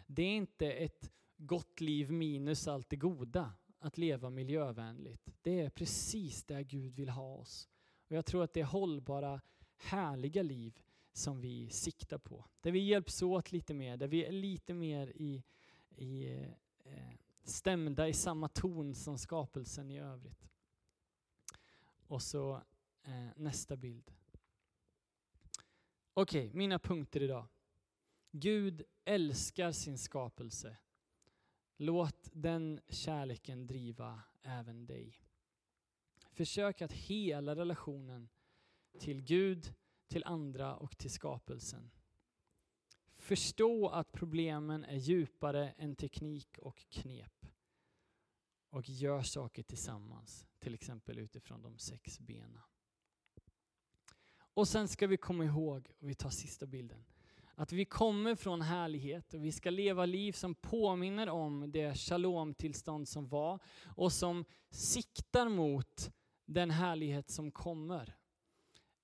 Det 0.08 0.24
är 0.24 0.36
inte 0.36 0.72
ett 0.72 1.12
gott 1.46 1.82
liv 1.82 2.12
minus 2.12 2.68
allt 2.68 2.90
det 2.90 2.96
goda, 2.96 3.54
att 3.80 3.98
leva 3.98 4.30
miljövänligt. 4.30 5.34
Det 5.42 5.60
är 5.60 5.70
precis 5.70 6.44
där 6.44 6.62
Gud 6.62 6.96
vill 6.96 7.10
ha 7.10 7.36
oss. 7.36 7.70
Och 8.08 8.16
jag 8.16 8.26
tror 8.26 8.44
att 8.44 8.54
det 8.54 8.60
är 8.60 8.66
hållbara, 8.66 9.42
härliga 9.78 10.44
liv 10.44 10.80
som 11.14 11.42
vi 11.42 11.70
siktar 11.70 12.18
på. 12.18 12.46
Där 12.62 12.72
vi 12.72 12.80
hjälps 12.80 13.22
åt 13.22 13.52
lite 13.52 13.74
mer, 13.74 13.98
där 13.98 14.08
vi 14.08 14.26
är 14.26 14.32
lite 14.32 14.74
mer 14.74 15.08
i, 15.16 15.44
i 15.90 16.30
eh, 16.84 17.14
stämda 17.44 18.08
i 18.08 18.14
samma 18.14 18.48
ton 18.48 18.96
som 18.96 19.18
skapelsen 19.18 19.92
i 19.92 20.00
övrigt. 20.00 20.50
Och 22.08 22.22
så 22.22 22.62
eh, 23.04 23.28
nästa 23.36 23.76
bild. 23.76 24.12
Okej, 26.14 26.48
okay, 26.48 26.58
mina 26.58 26.80
punkter 26.80 27.24
idag. 27.24 27.48
Gud 28.32 28.84
älskar 29.06 29.72
sin 29.72 29.98
skapelse 29.98 30.78
Låt 31.84 32.30
den 32.34 32.82
kärleken 32.88 33.68
driva 33.68 34.24
även 34.42 34.86
dig. 34.86 35.16
Försök 36.32 36.82
att 36.82 36.92
hela 36.92 37.56
relationen 37.56 38.30
till 39.00 39.22
Gud, 39.22 39.74
till 40.08 40.24
andra 40.24 40.76
och 40.76 40.98
till 40.98 41.12
skapelsen. 41.12 41.92
Förstå 43.16 43.90
att 43.90 44.12
problemen 44.12 44.84
är 44.84 44.96
djupare 44.96 45.72
än 45.72 45.96
teknik 45.96 46.58
och 46.58 46.86
knep. 46.90 47.46
Och 48.70 48.90
gör 48.90 49.22
saker 49.22 49.64
tillsammans, 49.64 50.48
till 50.60 50.74
exempel 50.74 51.20
utifrån 51.20 51.62
de 51.62 51.78
sex 51.78 52.20
benen. 52.20 52.62
Och 54.34 54.68
sen 54.68 54.88
ska 54.88 55.08
vi 55.08 55.18
komma 55.18 55.46
ihåg, 55.46 55.92
och 56.00 56.10
vi 56.10 56.16
tar 56.16 56.30
sista 56.30 56.66
bilden, 56.66 57.06
att 57.62 57.72
vi 57.72 57.86
kommer 57.86 58.36
från 58.36 58.62
härlighet 58.62 59.34
och 59.34 59.46
vi 59.46 59.52
ska 59.52 59.70
leva 59.70 60.06
liv 60.06 60.32
som 60.32 60.56
påminner 60.56 61.30
om 61.30 61.72
det 61.72 61.98
shalom-tillstånd 61.98 63.08
som 63.08 63.28
var 63.28 63.60
och 63.96 64.14
som 64.14 64.46
siktar 64.70 65.50
mot 65.50 66.12
den 66.46 66.72
härlighet 66.72 67.30
som 67.30 67.52
kommer. 67.52 68.16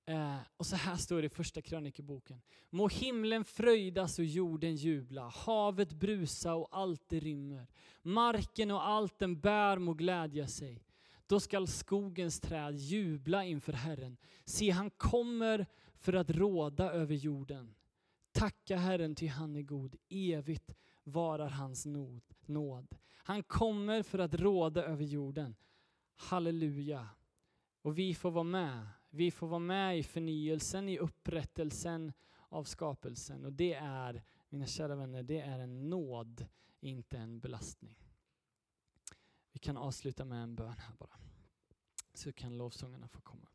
Eh, 0.06 0.38
och 0.58 0.66
så 0.66 0.76
här 0.76 0.96
står 0.96 1.22
det 1.22 1.26
i 1.26 1.30
första 1.30 1.62
krönikeboken. 1.62 2.42
Må 2.70 2.88
himlen 2.88 3.44
fröjdas 3.44 4.20
och 4.20 4.26
jorden 4.26 4.76
jubla, 4.76 5.28
havet 5.28 5.94
brusa 5.94 6.56
och 6.56 6.68
allt 6.72 7.10
det 7.10 7.20
rymmer. 7.20 7.68
Marken 8.02 8.72
och 8.72 8.88
allt 8.88 9.20
den 9.20 9.40
bär 9.40 9.78
må 9.78 9.94
glädja 9.94 10.48
sig. 10.48 10.84
Då 11.28 11.40
skall 11.40 11.68
skogens 11.68 12.40
träd 12.40 12.76
jubla 12.76 13.44
inför 13.44 13.74
Herren. 13.74 14.18
Se, 14.46 14.70
han 14.70 14.90
kommer 14.90 15.66
för 15.96 16.14
att 16.14 16.30
råda 16.30 16.92
över 16.92 17.16
jorden. 17.16 17.74
Tacka 18.38 18.78
Herren 18.78 19.16
ty 19.16 19.28
han 19.28 19.56
är 19.56 19.62
god, 19.62 19.96
evigt 20.10 20.76
varar 21.04 21.50
hans 21.50 21.86
nåd. 22.46 22.96
Han 23.14 23.44
kommer 23.44 24.04
för 24.04 24.20
att 24.20 24.34
råda 24.34 24.84
över 24.84 25.04
jorden. 25.04 25.56
Halleluja. 26.16 27.10
Och 27.82 27.98
vi 27.98 28.16
får 28.16 28.32
vara 28.32 28.44
med. 28.44 28.88
Vi 29.10 29.32
får 29.32 29.48
vara 29.48 29.60
med 29.60 30.00
i 30.00 30.04
förnyelsen, 30.04 30.90
i 30.90 30.98
upprättelsen 30.98 32.14
av 32.50 32.64
skapelsen. 32.64 33.46
Och 33.46 33.54
det 33.54 33.74
är, 33.74 34.24
mina 34.50 34.66
kära 34.66 34.96
vänner, 34.96 35.24
det 35.24 35.42
är 35.42 35.60
en 35.60 35.90
nåd, 35.90 36.46
inte 36.80 37.18
en 37.18 37.40
belastning. 37.40 37.96
Vi 39.52 39.60
kan 39.60 39.78
avsluta 39.78 40.26
med 40.26 40.44
en 40.44 40.56
bön 40.56 40.78
här 40.78 40.96
bara. 40.98 41.20
Så 42.14 42.34
kan 42.34 42.58
lovsångarna 42.58 43.08
få 43.08 43.22
komma. 43.22 43.50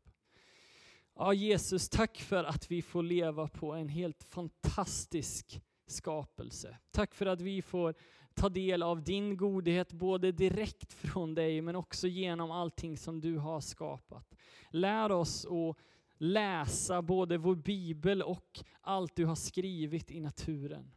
Ja, 1.15 1.33
Jesus, 1.33 1.89
tack 1.89 2.17
för 2.17 2.43
att 2.43 2.71
vi 2.71 2.81
får 2.81 3.03
leva 3.03 3.47
på 3.47 3.73
en 3.73 3.89
helt 3.89 4.23
fantastisk 4.23 5.61
skapelse. 5.87 6.77
Tack 6.91 7.13
för 7.13 7.25
att 7.25 7.41
vi 7.41 7.61
får 7.61 7.93
ta 8.33 8.49
del 8.49 8.83
av 8.83 9.03
din 9.03 9.37
godhet 9.37 9.93
både 9.93 10.31
direkt 10.31 10.93
från 10.93 11.35
dig 11.35 11.61
men 11.61 11.75
också 11.75 12.07
genom 12.07 12.51
allting 12.51 12.97
som 12.97 13.21
du 13.21 13.37
har 13.37 13.61
skapat. 13.61 14.35
Lär 14.69 15.11
oss 15.11 15.45
att 15.45 15.77
läsa 16.17 17.01
både 17.01 17.37
vår 17.37 17.55
bibel 17.55 18.21
och 18.21 18.59
allt 18.81 19.15
du 19.15 19.25
har 19.25 19.35
skrivit 19.35 20.11
i 20.11 20.19
naturen. 20.19 20.91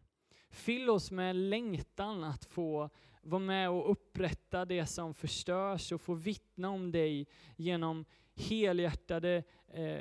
Fyll 0.51 0.91
oss 0.91 1.11
med 1.11 1.37
längtan 1.37 2.25
att 2.25 2.45
få 2.45 2.91
vara 3.23 3.43
med 3.43 3.71
och 3.71 3.91
upprätta 3.91 4.65
det 4.65 4.87
som 4.87 5.15
förstörs 5.15 5.93
och 5.93 6.01
få 6.01 6.15
vittna 6.15 6.71
om 6.71 6.93
dig 6.93 7.27
genom 7.57 8.05
helhjärtade, 8.37 9.45
eh, 9.69 10.01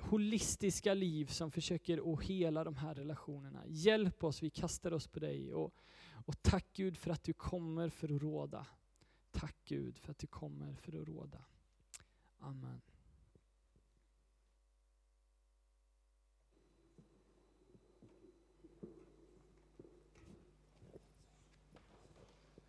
holistiska 0.00 0.94
liv 0.94 1.26
som 1.26 1.50
försöker 1.50 2.12
att 2.12 2.22
hela 2.22 2.64
de 2.64 2.76
här 2.76 2.94
relationerna. 2.94 3.62
Hjälp 3.66 4.24
oss, 4.24 4.42
vi 4.42 4.50
kastar 4.50 4.92
oss 4.92 5.06
på 5.06 5.20
dig 5.20 5.54
och, 5.54 5.74
Och 6.26 6.42
tack 6.42 6.66
Gud 6.72 6.96
för 6.96 7.10
att 7.10 7.24
du 7.24 7.32
kommer 7.32 7.88
för 7.88 8.14
att 8.14 8.22
råda. 8.22 8.66
Tack 9.30 9.56
Gud 9.64 9.98
för 9.98 10.10
att 10.10 10.18
du 10.18 10.26
kommer 10.26 10.74
för 10.74 11.02
att 11.02 11.08
råda. 11.08 11.44
Amen. 12.38 12.80